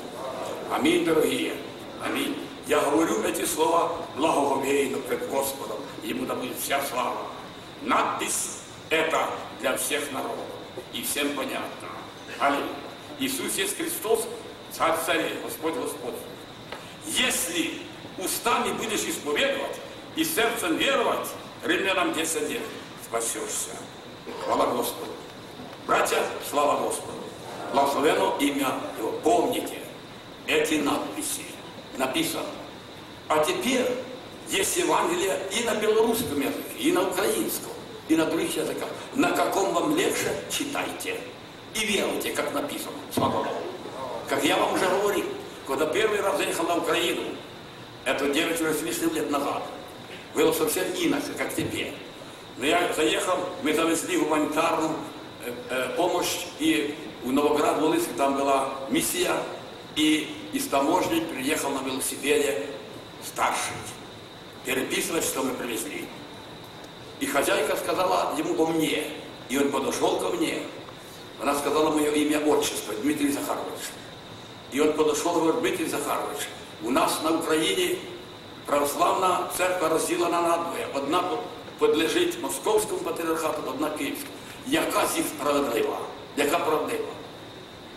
Аминь, 0.71 1.05
дорогие. 1.05 1.55
Аминь. 2.05 2.37
Я 2.67 2.81
говорю 2.81 3.23
эти 3.23 3.45
слова 3.45 3.93
благоговейно 4.17 4.99
пред 4.99 5.29
Господом. 5.29 5.79
Ему 6.03 6.27
да 6.27 6.35
будет 6.35 6.59
вся 6.59 6.83
слава. 6.85 7.17
Надпись 7.83 8.59
это 8.91 9.31
для 9.61 9.77
всех 9.77 10.11
народов. 10.13 10.47
И 10.93 11.03
всем 11.03 11.35
понятно. 11.35 11.89
Аллилуйя. 12.39 12.69
Иисус 13.19 13.55
есть 13.57 13.77
Христос, 13.77 14.27
Царь 14.73 14.99
царей, 15.07 15.39
Господь 15.43 15.75
Господь. 15.75 16.15
Если 17.07 17.81
устами 18.19 18.73
будешь 18.73 19.05
исповедовать 19.05 19.77
и 20.17 20.25
сердцем 20.25 20.77
веровать, 20.77 21.29
Римлянам 21.65 22.13
10 22.13 22.51
лет, 22.51 22.63
спасешься. 23.05 23.71
Хвала 24.45 24.67
Господу. 24.67 25.13
Братья, 25.87 26.19
слава 26.51 26.83
Господу. 26.83 27.13
Благословено 27.73 28.37
имя 28.41 28.75
Его. 28.99 29.13
Помните, 29.23 29.79
эти 30.49 30.75
надписи 30.75 31.43
написано. 31.97 32.47
А 33.29 33.45
теперь 33.45 33.87
есть 34.49 34.77
Евангелие 34.77 35.39
и 35.53 35.63
на 35.63 35.77
белорусском 35.77 36.41
языке, 36.41 36.59
и 36.79 36.91
на 36.91 37.09
украинском, 37.09 37.71
и 38.09 38.17
на 38.17 38.25
других 38.27 38.57
языках. 38.57 38.89
На 39.15 39.31
каком 39.31 39.73
вам 39.75 39.97
легче, 39.97 40.35
читайте. 40.51 41.21
И 41.75 41.87
веруйте, 41.87 42.31
как 42.33 42.53
написано. 42.53 42.97
Слава 43.15 43.45
Богу. 43.45 43.49
Как 44.29 44.43
я 44.43 44.57
вам 44.57 44.75
уже 44.75 44.87
говорил, 44.87 45.27
когда 45.69 45.87
первый 45.87 46.21
раз 46.21 46.37
заехал 46.39 46.65
на 46.65 46.79
Украину, 46.79 47.23
это 48.05 48.29
9 48.29 48.59
с 48.59 48.83
лишним 48.83 49.15
лет 49.15 49.31
назад, 49.31 49.63
было 50.35 50.53
совсем 50.53 50.85
иначе, 50.97 51.29
как 51.39 51.55
теперь. 51.55 51.95
Но 52.57 52.67
я 52.67 52.93
заехал, 52.93 53.39
мы 53.63 53.73
завезли 53.73 54.17
гуманитарную 54.17 54.97
помощь, 55.98 56.46
и 56.60 56.96
у 57.24 57.32
новоград 57.32 57.80
волынске 57.80 58.12
там 58.18 58.36
была 58.36 58.70
миссия, 58.90 59.36
и 59.96 60.36
из 60.54 60.68
таможни 60.68 61.20
приехал 61.20 61.70
на 61.72 61.82
велосипеде 61.88 62.68
старший, 63.26 63.76
переписывать, 64.66 65.24
что 65.24 65.44
мы 65.44 65.54
привезли. 65.54 66.06
И 67.20 67.26
хозяйка 67.26 67.76
сказала 67.76 68.34
ему 68.38 68.64
о 68.64 68.68
мне, 68.68 69.04
и 69.50 69.58
он 69.58 69.72
подошел 69.72 70.20
ко 70.20 70.30
мне. 70.30 70.64
Она 71.42 71.56
сказала 71.56 71.92
мое 71.92 72.12
имя, 72.12 72.40
отчество, 72.40 72.94
Дмитрий 73.02 73.32
Захарович. 73.32 73.82
И 74.72 74.80
он 74.80 74.94
подошел 74.94 75.38
и 75.38 75.40
говорит, 75.40 75.62
Дмитрий 75.62 75.88
Захарович, 75.88 76.48
у 76.84 76.90
нас 76.90 77.20
на 77.24 77.32
Украине 77.32 77.98
православна 78.66 79.50
церква 79.58 79.90
розділена 79.90 80.42
надвоє. 80.42 80.88
Одна 80.94 81.24
подлежить 81.78 82.42
московському 82.42 83.00
патріархату, 83.00 83.62
одна 83.68 83.90
київському. 83.90 84.34
Яка 84.67 85.07
з 85.07 85.17
їх 85.17 85.27
справедлива? 85.27 85.99
Яка 86.37 86.59
правдива? 86.59 87.09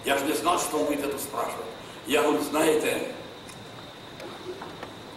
Я 0.06 0.18
ж 0.18 0.26
не 0.26 0.36
знав, 0.36 0.66
що 0.70 0.78
ви 0.78 0.96
тут 0.96 1.22
спрашивати. 1.22 1.64
Я 2.08 2.22
говорю, 2.22 2.44
знаєте, 2.50 3.02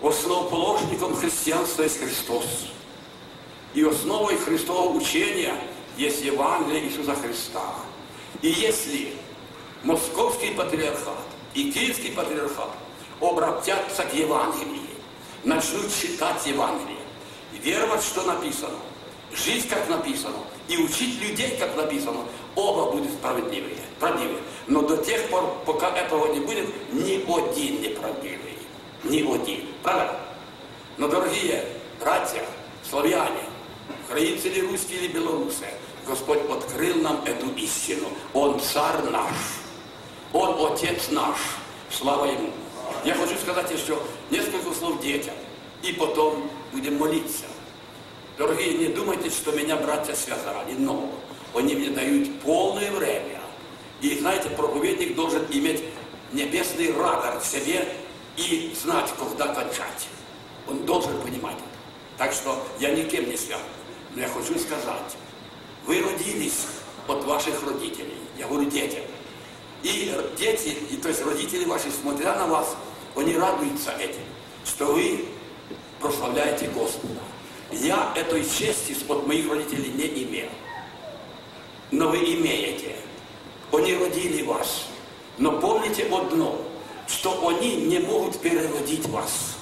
основоположником 0.00 1.14
христианства 1.14 1.84
есть 1.84 2.00
Христос. 2.00 2.44
И 3.74 3.82
основой 3.82 4.36
Христового 4.36 4.96
учения 4.96 5.54
есть 5.96 6.22
Евангелие 6.22 6.84
Иисуса 6.84 7.14
Христа. 7.14 7.74
И 8.42 8.48
если 8.48 9.14
Московский 9.82 10.50
патриархат 10.50 11.18
и 11.54 11.72
Киевский 11.72 12.12
патриархат 12.12 12.70
обратятся 13.20 14.02
к 14.04 14.14
Евангелию, 14.14 14.82
начнут 15.44 15.94
читать 15.94 16.46
Евангелие, 16.46 16.98
веровать, 17.62 18.02
что 18.02 18.22
написано, 18.22 18.78
жить, 19.32 19.68
как 19.68 19.88
написано, 19.88 20.38
и 20.68 20.76
учить 20.78 21.20
людей, 21.20 21.56
как 21.58 21.76
написано, 21.76 22.20
оба 22.54 22.92
будут 22.92 23.10
справедливые, 23.12 23.76
правдивые. 23.98 24.38
Но 24.66 24.82
до 24.82 24.96
тех 24.98 25.28
пор, 25.28 25.56
пока 25.66 25.90
этого 25.96 26.32
не 26.32 26.40
будет, 26.40 26.68
ни 26.92 27.22
один 27.22 27.82
не 27.82 27.88
правдивый. 27.88 28.58
Ни 29.04 29.18
один. 29.18 29.66
Правда? 29.82 30.20
Но, 30.98 31.08
дорогие 31.08 31.64
братья, 31.98 32.44
славяне, 32.88 33.44
украинцы 34.06 34.48
или 34.48 34.60
русские 34.60 35.00
или 35.00 35.08
белорусы, 35.08 35.66
Господь 36.06 36.40
открыл 36.50 36.96
нам 36.96 37.22
эту 37.24 37.50
истину. 37.56 38.08
Он 38.34 38.60
царь 38.60 39.02
наш. 39.10 39.34
Он 40.32 40.72
отец 40.72 41.10
наш. 41.10 41.36
Слава 41.90 42.26
Ему. 42.26 42.50
Я 43.04 43.14
хочу 43.14 43.36
сказать 43.36 43.70
еще 43.70 43.98
несколько 44.30 44.72
слов 44.72 45.00
детям. 45.00 45.34
И 45.82 45.92
потом 45.92 46.48
будем 46.72 46.98
молиться. 46.98 47.44
Дорогие, 48.38 48.74
не 48.74 48.86
думайте, 48.86 49.28
что 49.30 49.52
меня 49.52 49.76
братья 49.76 50.14
связали, 50.14 50.72
но 50.78 51.12
они 51.54 51.74
мне 51.74 51.90
дают 51.90 52.40
полное 52.40 52.90
время. 52.90 53.40
И 54.00 54.18
знаете, 54.18 54.48
проповедник 54.50 55.14
должен 55.14 55.44
иметь 55.50 55.84
небесный 56.32 56.92
радар 56.92 57.38
в 57.38 57.44
себе 57.44 57.86
и 58.36 58.74
знать, 58.80 59.10
когда 59.18 59.48
кончать. 59.48 60.08
Он 60.66 60.84
должен 60.86 61.20
понимать. 61.20 61.56
Так 62.16 62.32
что 62.32 62.64
я 62.80 62.94
никем 62.94 63.28
не 63.28 63.36
связан. 63.36 63.66
Но 64.14 64.22
я 64.22 64.28
хочу 64.28 64.58
сказать, 64.58 65.16
вы 65.86 66.02
родились 66.02 66.66
от 67.06 67.24
ваших 67.24 67.66
родителей. 67.66 68.16
Я 68.38 68.46
говорю 68.46 68.70
детям. 68.70 69.02
И 69.82 70.14
дети, 70.38 70.76
и, 70.90 70.96
то 70.96 71.08
есть 71.08 71.24
родители 71.24 71.64
ваши, 71.64 71.90
смотря 71.90 72.36
на 72.36 72.46
вас, 72.46 72.76
они 73.16 73.36
радуются 73.36 73.90
этим, 73.92 74.22
что 74.64 74.86
вы 74.86 75.26
прославляете 76.00 76.68
Господа. 76.68 77.20
Я 77.72 78.12
этой 78.14 78.44
чести 78.44 78.94
от 79.08 79.26
моих 79.26 79.50
родителей 79.50 79.90
не 79.90 80.24
имел. 80.24 80.48
Но 81.90 82.08
вы 82.08 82.18
имеете. 82.18 82.96
Они 83.72 83.94
родили 83.94 84.42
вас. 84.42 84.86
Но 85.38 85.58
помните 85.58 86.04
одно, 86.04 86.60
что 87.08 87.48
они 87.48 87.76
не 87.76 87.98
могут 87.98 88.38
переродить 88.40 89.06
вас. 89.08 89.56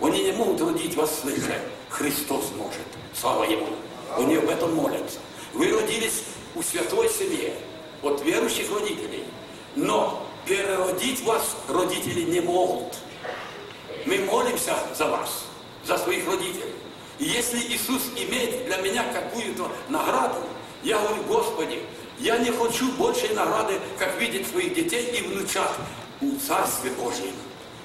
Они 0.00 0.24
не 0.24 0.32
могут 0.32 0.60
родить 0.62 0.96
вас 0.96 1.20
свыше. 1.20 1.60
Христос 1.90 2.44
может. 2.56 2.80
Слава 3.14 3.44
Ему. 3.44 3.68
Они 4.16 4.36
об 4.36 4.48
этом 4.48 4.74
молятся. 4.74 5.18
Вы 5.52 5.70
родились 5.72 6.22
у 6.54 6.62
святой 6.62 7.08
семье, 7.10 7.54
от 8.02 8.22
верующих 8.24 8.70
родителей. 8.72 9.24
Но 9.76 10.26
переродить 10.46 11.22
вас 11.22 11.56
родители 11.68 12.22
не 12.22 12.40
могут. 12.40 12.94
Мы 14.06 14.18
молимся 14.18 14.76
за 14.96 15.06
вас, 15.08 15.44
за 15.84 15.98
своих 15.98 16.26
родителей. 16.26 16.74
И 17.18 17.24
если 17.24 17.58
Иисус 17.58 18.02
имеет 18.16 18.66
для 18.66 18.78
меня 18.78 19.04
какую-то 19.12 19.70
награду, 19.88 20.42
я 20.82 20.98
говорю, 20.98 21.22
Господи, 21.24 21.80
я 22.18 22.38
не 22.38 22.50
хочу 22.50 22.92
большей 22.92 23.30
награды, 23.34 23.78
как 23.98 24.20
видеть 24.20 24.48
своих 24.48 24.74
детей 24.74 25.18
и 25.18 25.22
внучат 25.22 25.70
в 26.20 26.38
Царстве 26.38 26.90
Божьем. 26.92 27.32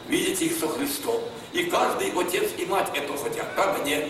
Видеть 0.07 0.41
их 0.41 0.57
со 0.57 0.67
Христом. 0.67 1.21
И 1.53 1.63
каждый 1.63 2.11
отец 2.11 2.49
и 2.57 2.65
мать 2.65 2.89
это 2.93 3.15
хотят. 3.17 3.55
Правда, 3.55 3.83
нет? 3.83 4.09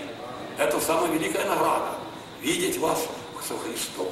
Это 0.57 0.79
самая 0.79 1.11
великая 1.11 1.45
награда. 1.45 1.95
Видеть 2.41 2.77
вас 2.77 3.05
со 3.47 3.57
Христом. 3.57 4.11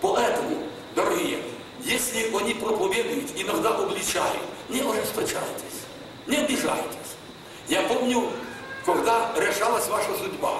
Поэтому, 0.00 0.62
дорогие, 0.94 1.40
если 1.82 2.34
они 2.36 2.54
проповедуют, 2.54 3.30
иногда 3.36 3.70
обличают, 3.70 4.42
не 4.68 4.80
ожесточайтесь, 4.80 5.84
не 6.26 6.36
обижайтесь. 6.36 7.16
Я 7.68 7.82
помню, 7.82 8.30
когда 8.85 9.31
решалась 9.37 9.87
ваша 9.87 10.15
судьба, 10.17 10.59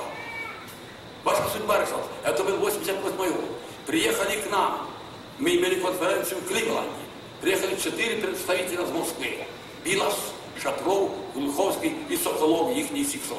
ваша 1.24 1.48
судьба 1.50 1.80
решалась, 1.80 2.06
это 2.24 2.44
был 2.44 2.58
88 2.58 3.16
год, 3.18 3.46
приехали 3.86 4.42
к 4.42 4.52
нам, 4.52 4.88
мы 5.40 5.56
имели 5.56 5.80
конференцию 5.80 6.42
в 6.42 6.48
Кливленде, 6.48 6.90
приехали 7.42 7.76
четыре 7.76 8.18
представителя 8.18 8.84
из 8.84 8.90
Москвы, 8.90 9.46
Билас, 9.84 10.18
Шатров, 10.62 11.12
Глуховский 11.34 11.96
и 12.10 12.18
Соколов, 12.18 12.76
их 12.76 12.92
не 12.92 13.04
600 13.04 13.38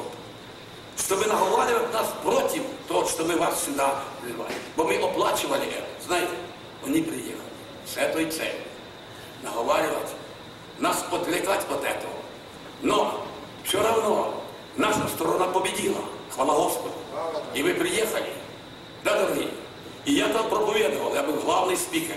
чтобы 0.97 1.25
наговаривать 1.25 1.91
нас 1.91 2.07
против 2.23 2.63
того, 2.87 3.05
что 3.05 3.23
мы 3.23 3.35
вас 3.37 3.65
сюда 3.65 3.99
вызывали. 4.21 4.53
Бо 4.75 4.83
мы 4.83 4.95
оплачивали 4.95 5.67
это. 5.67 5.87
Знаете, 6.05 6.31
они 6.85 7.01
приехали 7.01 7.41
с 7.85 7.97
этой 7.97 8.29
целью. 8.29 8.61
Наговаривать, 9.41 10.09
нас 10.79 11.03
отвлекать 11.11 11.61
от 11.69 11.83
этого. 11.83 12.13
Но 12.81 13.25
все 13.63 13.81
равно 13.81 14.36
наша 14.77 15.07
сторона 15.07 15.47
победила. 15.47 16.01
Хвала 16.33 16.55
Господу. 16.55 16.93
И 17.53 17.61
вы 17.61 17.73
приехали. 17.73 18.29
Да, 19.03 19.21
дорогие? 19.21 19.49
И 20.05 20.13
я 20.13 20.27
там 20.29 20.49
проповедовал, 20.49 21.13
я 21.13 21.23
был 21.23 21.35
главный 21.35 21.77
спикер 21.77 22.15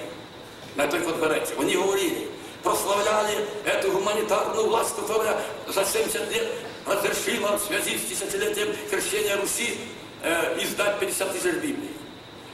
на 0.75 0.83
этой 0.83 1.01
конференции. 1.01 1.55
Они 1.59 1.75
говорили, 1.75 2.29
прославляли 2.63 3.47
эту 3.65 3.93
гуманитарную 3.93 4.67
власть, 4.67 4.97
которая 4.97 5.41
за 5.69 5.85
70 5.85 6.33
лет 6.33 6.49
разрешила 6.85 7.59
в 7.59 7.63
связи 7.63 7.99
с 7.99 8.03
десятилетием 8.03 8.75
крещения 8.91 9.37
Руси 9.37 9.79
э, 10.23 10.59
издать 10.63 10.99
50 10.99 11.33
тысяч 11.33 11.55
Библий. 11.55 11.91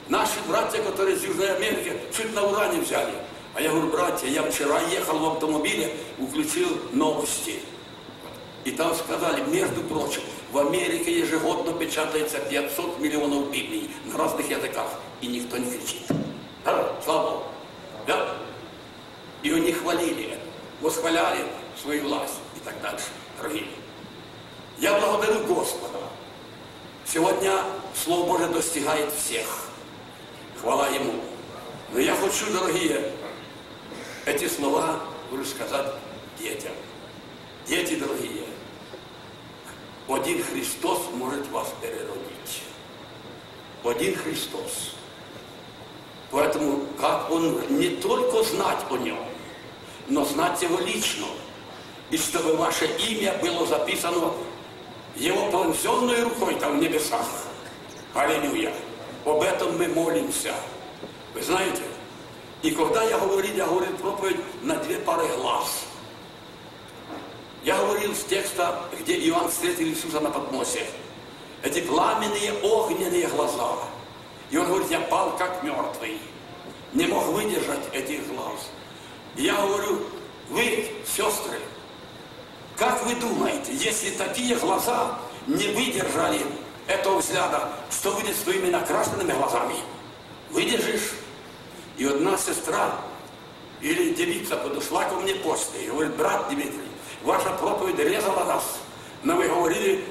Наши 0.09 0.41
братья, 0.47 0.83
которые 0.83 1.17
из 1.17 1.25
Южной 1.25 1.55
Америки, 1.55 1.93
чуть 2.15 2.35
на 2.35 2.45
уране 2.45 2.81
взяли. 2.81 3.13
А 3.55 3.61
я 3.61 3.71
говорю, 3.71 3.89
братья, 3.89 4.27
я 4.27 4.43
вчера 4.43 4.81
ехал 4.91 5.19
в 5.19 5.33
автомобиле, 5.33 5.95
включил 6.29 6.69
новости. 6.93 7.61
И 8.68 8.72
там 8.72 8.94
сказали, 8.94 9.42
между 9.50 9.82
прочим, 9.84 10.22
В 10.52 10.58
Америке 10.58 11.20
ежегодно 11.20 11.72
печатается 11.72 12.40
500 12.40 13.00
миллионов 13.00 13.50
Библий 13.50 13.90
на 14.04 14.18
разных 14.18 14.50
языках, 14.50 14.90
и 15.22 15.28
никто 15.28 15.56
не 15.58 15.72
кричит. 15.72 16.04
Да, 16.66 16.92
слава 17.02 17.30
Богу. 17.30 17.44
Да? 18.06 18.36
Ее 19.42 19.62
не 19.62 19.72
хвалили, 19.72 20.38
восхваляли 20.82 21.46
свою 21.82 22.10
власть 22.10 22.34
и 22.58 22.60
так 22.66 22.82
дальше. 22.82 23.06
Дорогие, 23.38 23.68
я 24.80 25.00
благодарю 25.00 25.46
Господа. 25.46 26.00
Сегодня 27.06 27.54
Слово 27.96 28.28
Божие 28.28 28.50
достигает 28.50 29.14
всех. 29.14 29.70
Хвала 30.60 30.90
Ему. 30.90 31.14
Но 31.94 32.00
я 32.00 32.14
хочу, 32.18 32.52
дорогие, 32.52 33.14
эти 34.26 34.50
слова, 34.50 35.00
буду 35.32 35.46
сказать 35.46 35.94
детям. 36.38 36.74
Дети 37.66 37.96
дорогие, 37.96 38.47
один 40.08 40.44
Христос 40.44 41.00
может 41.14 41.50
вас 41.52 41.74
переродить. 41.82 42.64
Один 43.84 44.16
Христос. 44.16 44.96
Поэтому 46.32 46.82
как 47.00 47.30
Он 47.32 47.62
не 47.78 47.90
только 47.90 48.44
знать 48.44 48.80
о 48.90 48.98
Нем, 48.98 49.20
но 50.08 50.26
знать 50.26 50.62
Его 50.62 50.80
лично. 50.80 51.28
И 52.10 52.18
чтобы 52.18 52.56
ваше 52.56 52.86
имя 52.86 53.38
было 53.42 53.66
записано 53.66 54.34
Его 55.16 55.50
пронзенной 55.52 56.24
рукой 56.24 56.56
там 56.56 56.80
в 56.80 56.82
небесах. 56.82 57.28
Аллилуйя. 58.14 58.74
Об 59.26 59.42
этом 59.42 59.78
мы 59.78 59.88
молимся. 59.90 60.54
Вы 61.34 61.42
знаете, 61.42 61.84
и 62.62 62.72
когда 62.72 63.04
я 63.04 63.18
говорил, 63.18 63.56
я 63.56 63.66
говорил 63.66 63.96
проповедь 63.98 64.40
на 64.64 64.76
две 64.78 64.98
пары 65.00 65.28
глаз. 65.36 65.87
Я 67.68 67.78
говорил 67.80 68.16
с 68.16 68.24
текста, 68.24 68.82
где 68.98 69.20
Иоанн 69.28 69.50
встретил 69.50 69.88
Иисуса 69.88 70.22
на 70.22 70.30
подмосе. 70.30 70.86
Эти 71.62 71.82
пламенные 71.82 72.54
огненные 72.64 73.28
глаза. 73.28 73.74
И 74.50 74.58
он 74.58 74.68
говорит, 74.68 74.90
я 74.90 75.02
пал 75.02 75.36
как 75.38 75.62
мертвый. 75.64 76.18
Не 76.94 77.08
мог 77.08 77.26
выдержать 77.26 77.94
этих 77.94 78.26
глаз. 78.30 78.70
И 79.36 79.44
я 79.44 79.54
говорю, 79.58 80.00
вы, 80.50 80.90
сестры, 81.06 81.60
как 82.78 83.06
вы 83.06 83.16
думаете, 83.16 83.74
если 83.76 84.12
такие 84.12 84.56
глаза 84.56 85.20
не 85.46 85.68
выдержали 85.68 86.40
этого 86.88 87.20
взгляда, 87.20 87.74
что 87.92 88.14
будет 88.14 88.38
с 88.38 88.44
твоими 88.44 88.70
накрашенными 88.70 89.34
глазами? 89.34 89.76
Выдержишь? 90.52 91.16
И 91.98 92.06
одна 92.06 92.38
сестра 92.38 92.96
или 93.82 94.14
девица 94.14 94.56
подошла 94.56 95.04
ко 95.04 95.16
мне 95.16 95.36
после 95.36 95.84
и 95.84 95.90
говорит, 95.90 96.16
брат 96.16 96.48
Дмитрий, 96.50 96.88
ваша 97.28 97.50
проповедь 97.52 98.00
резала 98.00 98.46
нас, 98.46 98.80
но 99.24 99.36
вы 99.36 99.48
говорили, 99.48 100.04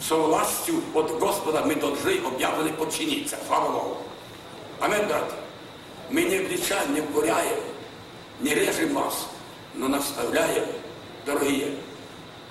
со 0.00 0.16
властью 0.16 0.82
от 0.94 1.18
Господа 1.18 1.62
мы 1.64 1.76
должны 1.76 2.18
обязаны 2.26 2.72
подчиниться. 2.72 3.38
Слава 3.46 3.70
Богу. 3.70 3.98
Аминь, 4.80 5.04
брат. 5.04 5.32
Мы 6.10 6.22
не 6.22 6.36
обличаем, 6.36 6.94
не 6.94 7.00
укоряем, 7.00 7.60
не 8.40 8.54
режем 8.54 8.94
вас, 8.94 9.28
но 9.74 9.88
наставляем, 9.88 10.64
дорогие, 11.24 11.76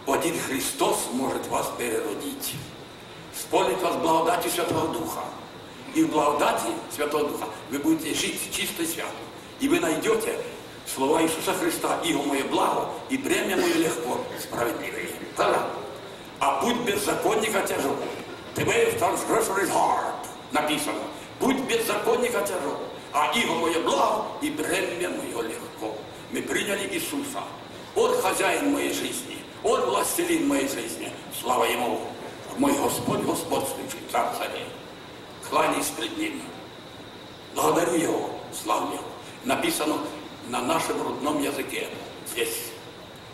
один 0.07 0.39
Христос 0.39 1.09
может 1.11 1.47
вас 1.47 1.72
переродить. 1.78 2.55
Сполнить 3.38 3.82
вас 3.82 3.95
благодатью 3.97 4.51
Святого 4.51 4.88
Духа. 4.89 5.22
И 5.95 6.03
в 6.03 6.11
благодати 6.11 6.67
Святого 6.95 7.28
Духа 7.28 7.45
вы 7.69 7.80
будете 7.80 8.13
жить 8.13 8.39
чисто 8.51 8.84
и 8.84 8.88
свято. 8.88 9.09
И 9.59 9.67
вы 9.67 9.80
найдете 9.80 10.38
слова 10.96 11.22
Иисуса 11.24 11.54
Христа, 11.54 12.00
«Иго 12.04 12.24
мое 12.24 12.44
благо, 12.46 12.89
и 13.10 13.18
бремя 13.18 13.58
мое 13.58 13.74
легко, 13.76 14.20
справедливое». 14.39 15.10
Правда? 15.36 15.68
А 16.39 16.62
путь 16.62 16.78
беззаконника 16.82 17.62
тяжел. 17.62 17.96
The 18.56 18.66
way 18.66 18.88
of 18.88 19.00
transgressor 19.00 19.64
is 19.64 19.70
hard. 19.70 20.14
Написано. 20.52 21.00
Путь 21.39 21.60
беззаконника 21.62 22.42
тяжел. 22.42 22.78
А 23.14 23.32
иго 23.34 23.54
мое 23.56 23.82
благо, 23.82 24.26
и 24.42 24.50
бремя 24.50 25.10
мое 25.10 25.42
легко. 25.48 25.96
Мы 26.32 26.42
приняли 26.42 26.88
Иисуса. 26.94 27.44
Он 27.96 28.14
хозяин 28.22 28.72
моей 28.72 28.94
жизни. 28.94 29.38
Он 29.64 29.82
властелин 29.82 30.48
моей 30.48 30.68
жизни. 30.68 31.12
Слава 31.39 31.66
Ему. 31.66 32.02
Мой 32.58 32.74
Господь 32.74 33.22
господствующий, 33.22 34.00
царь 34.12 34.28
царей 34.38 34.66
кланяюсь 35.52 35.88
пред 35.98 36.18
Ним. 36.18 36.42
Благодарю 37.54 37.96
Его, 37.96 38.30
славлю 38.54 38.94
Его. 38.94 39.04
Написано 39.44 39.98
на 40.48 40.62
нашем 40.62 41.02
родном 41.02 41.42
языке, 41.42 41.88
здесь. 42.32 42.72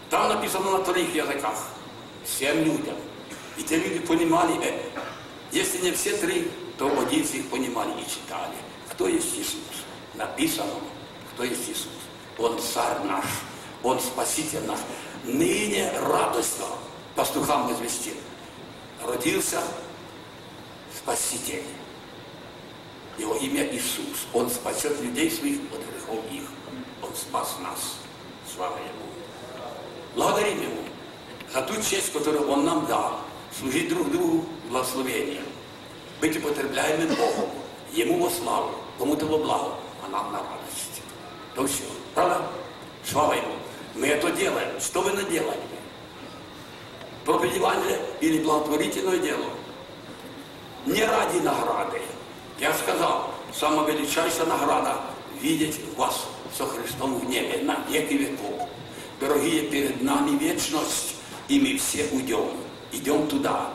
Там 0.10 0.30
написано 0.30 0.78
на 0.78 0.80
троих 0.80 1.14
языках, 1.14 1.58
всем 2.24 2.64
людям. 2.64 2.96
И 3.58 3.64
те 3.64 3.78
люди 3.78 4.00
понимали 4.00 4.58
это. 4.64 5.02
Если 5.52 5.82
не 5.82 5.92
все 5.92 6.16
три, 6.18 6.52
то 6.78 6.88
один 7.00 7.22
из 7.22 7.34
них 7.34 7.50
понимали 7.50 7.92
и 8.02 8.10
читали. 8.10 8.56
Кто 8.92 9.08
есть 9.08 9.38
Иисус? 9.38 9.86
Написано, 10.14 10.74
кто 11.34 11.44
есть 11.44 11.70
Иисус. 11.70 11.88
Он 12.38 12.60
царь 12.60 13.04
наш, 13.04 13.26
Он 13.84 14.00
спаситель 14.00 14.64
наш. 14.66 14.80
Ныне 15.24 15.92
радостно 16.00 16.66
пастухам 17.16 17.72
известил. 17.74 18.14
Родился 19.04 19.62
Спаситель. 20.96 21.64
Его 23.18 23.36
имя 23.36 23.64
Иисус. 23.74 24.28
Он 24.34 24.50
спасет 24.50 25.00
людей 25.02 25.32
своих 25.32 25.60
от 25.72 25.80
грехов 25.80 26.20
их. 26.32 26.47
Спас 27.18 27.56
нас. 27.64 27.96
Слава 28.54 28.78
Ему. 28.78 29.08
Благодарим 30.16 30.62
Ему 30.62 30.82
за 31.52 31.64
ту 31.64 31.74
честь, 31.82 32.14
которую 32.14 32.48
Он 32.48 32.64
нам 32.64 32.86
дал. 32.86 33.20
Служить 33.58 33.90
друг 33.90 34.12
другу 34.12 34.46
благословением. 34.70 35.46
Быть 36.22 36.38
употребляемым 36.38 37.16
Богом. 37.16 37.50
Ему 37.92 38.24
во 38.24 38.30
славу, 38.30 38.72
кому-то 39.00 39.26
во 39.26 39.40
благо, 39.40 39.74
а 40.06 40.10
нам 40.10 40.32
на 40.32 40.40
радость. 40.40 41.02
То 41.56 41.66
все. 41.66 41.86
Правда? 42.14 42.46
Слава 43.04 43.34
Ему. 43.34 43.56
Мы 43.96 44.08
это 44.08 44.30
делаем. 44.32 44.80
Что 44.80 45.02
вы 45.02 45.12
наделали? 45.14 45.58
Проповедь 47.26 47.60
или 48.22 48.44
благотворительное 48.44 49.18
дело? 49.18 49.46
Не 50.86 51.04
ради 51.04 51.40
награды, 51.40 52.02
я 52.60 52.74
сказал, 52.74 53.32
самая 53.52 53.88
величайшая 53.88 54.46
награда– 54.46 55.02
видеть 55.42 55.80
вас 55.96 56.28
со 56.56 56.66
Христом 56.66 57.20
в 57.20 57.30
небе 57.30 57.62
на 57.64 57.84
веки 57.90 58.14
веков. 58.14 58.68
Дорогие, 59.20 59.64
перед 59.64 60.02
нами 60.02 60.38
вечность, 60.38 61.16
и 61.48 61.60
мы 61.60 61.78
все 61.78 62.08
уйдем. 62.12 62.52
Идем 62.92 63.28
туда. 63.28 63.74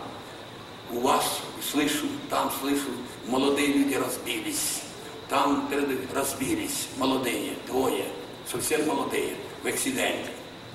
У 0.90 1.00
вас 1.00 1.40
слышу, 1.70 2.06
там 2.30 2.50
слышу, 2.60 2.90
молодые 3.26 3.68
люди 3.68 3.94
разбились. 3.94 4.82
Там 5.28 5.68
разбились 6.14 6.88
молодые, 6.98 7.54
двое, 7.66 8.04
совсем 8.50 8.86
молодые, 8.86 9.36
в 9.62 9.66
акциденте. 9.66 10.30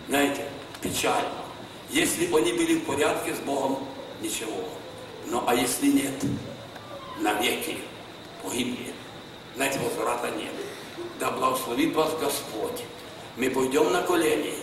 Знаете, 0.07 0.47
печально. 0.81 1.29
Если 1.91 2.25
они 2.25 2.53
были 2.53 2.75
в 2.75 2.85
порядке 2.85 3.35
с 3.35 3.39
Богом, 3.39 3.85
ничего. 4.21 4.67
Но 5.27 5.43
а 5.47 5.53
если 5.53 5.91
нет, 5.91 6.15
навеки 7.19 7.77
погибли. 8.43 8.93
Знаете, 9.55 9.79
возврата 9.79 10.31
нет. 10.31 10.53
Да 11.20 11.32
благословит 11.32 11.95
вас 11.95 12.11
Господь. 12.20 12.84
Мы 13.38 13.49
пойдем 13.49 13.91
на 13.91 14.03
колени. 14.03 14.53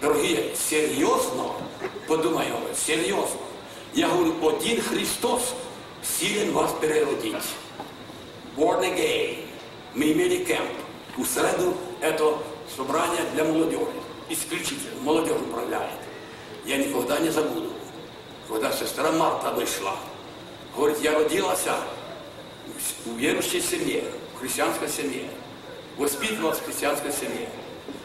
Дорогие, 0.00 0.54
серьезно, 0.56 1.52
подумаем, 2.06 2.54
серьезно. 2.74 3.40
Я 3.94 4.08
говорю, 4.08 4.34
один 4.48 4.80
Христос 4.80 5.54
силен 6.02 6.52
вас 6.52 6.72
переродить. 6.80 7.34
Born 8.56 8.82
again. 8.82 9.44
Мы 9.94 10.12
имели 10.12 10.44
кемп. 10.44 10.70
У 11.16 11.24
среду 11.24 11.74
это 12.00 12.38
собрание 12.76 13.22
для 13.34 13.44
молодежи. 13.44 13.86
Исключительно. 14.28 15.00
Молодежь 15.02 15.40
управляет. 15.40 15.98
Я 16.64 16.76
никогда 16.76 17.18
не 17.18 17.30
забуду, 17.30 17.72
когда 18.48 18.70
сестра 18.72 19.10
Марта 19.12 19.52
вышла. 19.52 19.96
Говорит, 20.76 20.98
я 21.02 21.18
родилась 21.18 21.64
в 23.04 23.16
верующей 23.16 23.60
семье, 23.60 24.04
в 24.34 24.40
христианской 24.40 24.88
семье, 24.88 25.28
воспитывалась 25.98 26.58
в 26.58 26.64
христианской 26.64 27.12
семье. 27.12 27.48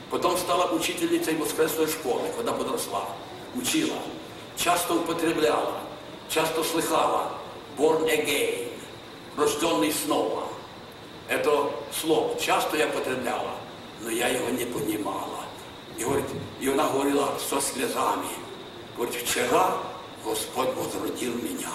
Потом 0.10 0.38
стала 0.38 0.72
учительницей 0.74 1.36
воскресной 1.38 1.88
школы, 1.88 2.28
когда 2.36 2.52
подросла. 2.52 3.08
Учила, 3.56 3.98
часто 4.58 4.96
употребляла, 4.96 5.78
часто 6.30 6.64
слыхала 6.64 7.32
born 7.78 8.06
again, 8.06 8.70
рожденный 9.38 9.92
снова. 9.92 10.48
Это 11.30 11.72
слово 11.92 12.40
часто 12.40 12.78
я 12.78 12.88
потребляла, 12.88 13.52
но 14.02 14.10
я 14.10 14.28
его 14.28 14.50
не 14.50 14.66
понимала. 14.66 15.46
И, 15.98 16.04
говорит, 16.04 16.26
и 16.60 16.68
она 16.68 16.90
говорила 16.90 17.34
со 17.50 17.62
слезами. 17.62 18.28
Говорит, 18.98 19.16
вчера 19.16 19.78
Господь 20.26 20.74
возродил 20.76 21.34
меня. 21.36 21.70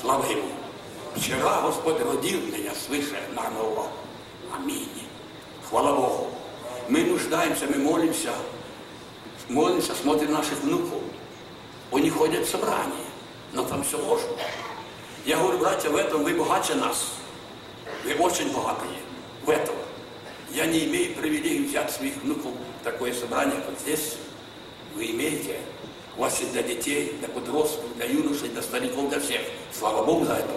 Слава 0.00 0.24
Ему. 0.30 0.48
Вчера 1.14 1.60
Господь 1.62 2.00
родил 2.00 2.40
меня 2.40 2.74
свыше 2.74 3.20
на 3.34 3.50
ново. 3.50 3.88
Аминь. 4.54 5.01
Хвала 5.72 5.94
Богу. 5.94 6.30
Мы 6.90 7.02
нуждаемся, 7.04 7.64
мы 7.66 7.76
молимся. 7.78 8.34
Молимся, 9.48 9.94
смотрим 9.94 10.32
наших 10.32 10.60
внуков. 10.60 11.00
Они 11.90 12.10
ходят 12.10 12.46
в 12.46 12.50
собрание. 12.50 13.06
но 13.54 13.64
там 13.64 13.82
все 13.82 13.96
ложно. 13.96 14.36
Я 15.24 15.38
говорю, 15.38 15.56
братья, 15.56 15.88
в 15.88 15.96
этом 15.96 16.24
вы 16.24 16.34
богаче 16.34 16.74
нас. 16.74 17.12
Вы 18.04 18.14
очень 18.16 18.52
богатые 18.52 18.98
в 19.46 19.48
этом. 19.48 19.74
Я 20.50 20.66
не 20.66 20.84
имею 20.84 21.14
привилегии 21.14 21.66
взять 21.66 21.90
своих 21.90 22.16
внуков 22.16 22.52
в 22.82 22.84
такое 22.84 23.14
собрание, 23.14 23.58
как 23.62 23.80
здесь. 23.80 24.18
Вы 24.94 25.06
имеете. 25.12 25.58
У 26.18 26.20
вас 26.20 26.38
есть 26.38 26.52
для 26.52 26.62
детей, 26.62 27.16
для 27.18 27.28
подростков, 27.28 27.96
для 27.96 28.04
юношей, 28.04 28.50
для 28.50 28.60
стариков, 28.60 29.08
для 29.08 29.20
всех. 29.20 29.40
Слава 29.72 30.04
Богу 30.04 30.26
за 30.26 30.34
это. 30.34 30.52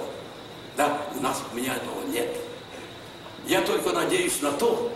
Да, 0.76 1.02
у 1.18 1.22
нас, 1.24 1.42
у 1.54 1.56
меня 1.56 1.74
этого 1.78 2.04
нет. 2.06 2.36
Я 3.48 3.62
только 3.62 3.94
надеюсь 3.94 4.42
на 4.42 4.52
то 4.52 4.92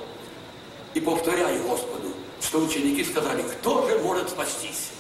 и 0.94 1.00
повторяю 1.00 1.64
Господу, 1.64 2.14
что 2.42 2.60
ученики 2.60 3.04
сказали, 3.04 3.44
кто 3.44 3.88
же 3.88 4.00
может 4.00 4.30
спастись? 4.30 4.92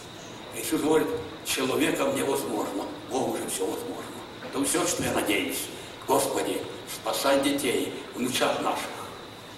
Иисус 0.55 0.81
говорит, 0.81 1.07
человеком 1.45 2.15
невозможно, 2.15 2.85
Богу 3.09 3.37
же 3.37 3.47
все 3.49 3.65
возможно. 3.65 4.03
Это 4.43 4.63
все, 4.63 4.85
что 4.85 5.03
я 5.03 5.13
надеюсь. 5.13 5.65
Господи, 6.07 6.61
спасай 6.93 7.41
детей, 7.41 7.93
внучат 8.15 8.61
наших. 8.61 8.89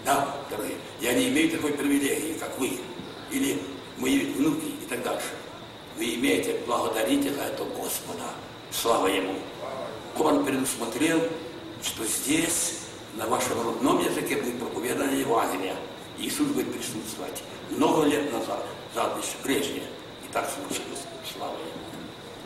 Да, 0.05 0.36
дорогие, 0.49 0.77
я 0.99 1.13
не 1.13 1.29
имею 1.29 1.51
такой 1.51 1.73
привилегии, 1.73 2.34
как 2.39 2.57
вы, 2.59 2.79
или 3.32 3.61
мои 3.97 4.19
внуки 4.34 4.73
и 4.84 4.86
так 4.89 5.03
дальше. 5.03 5.29
Вы 5.97 6.15
имеете, 6.15 6.59
благодарите 6.65 7.34
за 7.34 7.43
это 7.43 7.63
Господа. 7.63 8.23
Слава 8.71 9.07
Ему. 9.07 9.36
Он 10.17 10.43
предусмотрел, 10.45 11.21
что 11.84 12.05
здесь, 12.05 12.79
на 13.15 13.27
вашем 13.27 13.61
родном 13.65 14.03
языке, 14.03 14.38
будет 14.38 14.59
проповедание 14.59 15.21
Евангелия. 15.21 15.75
Иисус 16.22 16.47
будет 16.49 16.72
присутствовать. 16.72 17.41
Много 17.72 18.03
лет 18.03 18.32
назад, 18.32 18.63
назад 18.93 19.17
еще 19.17 19.34
прежде. 19.43 19.80
И 20.24 20.32
так 20.32 20.47
случилось. 20.49 21.01
Слава 21.36 21.53
Ему. 21.53 21.82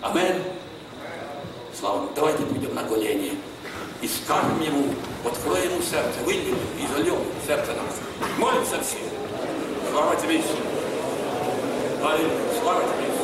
Аминь. 0.01 0.43
Слава 1.78 1.97
Ему. 1.97 2.09
Давайте 2.15 2.43
будем 2.43 2.73
на 2.73 2.84
колени 2.84 3.34
и 4.01 4.07
скажем 4.07 4.61
Ему, 4.61 4.93
откроем 5.26 5.71
Ему 5.71 5.82
сердце, 5.82 6.19
выйдем 6.23 6.57
и 6.80 6.88
зальем 6.95 7.17
сердце 7.45 7.73
нас. 7.73 7.99
Молимся 8.38 8.82
все. 8.82 8.99
Слава 9.91 10.15
Тебе, 10.15 10.38
Иисус. 10.38 10.57
Слава 12.61 12.82
Тебе. 12.84 13.14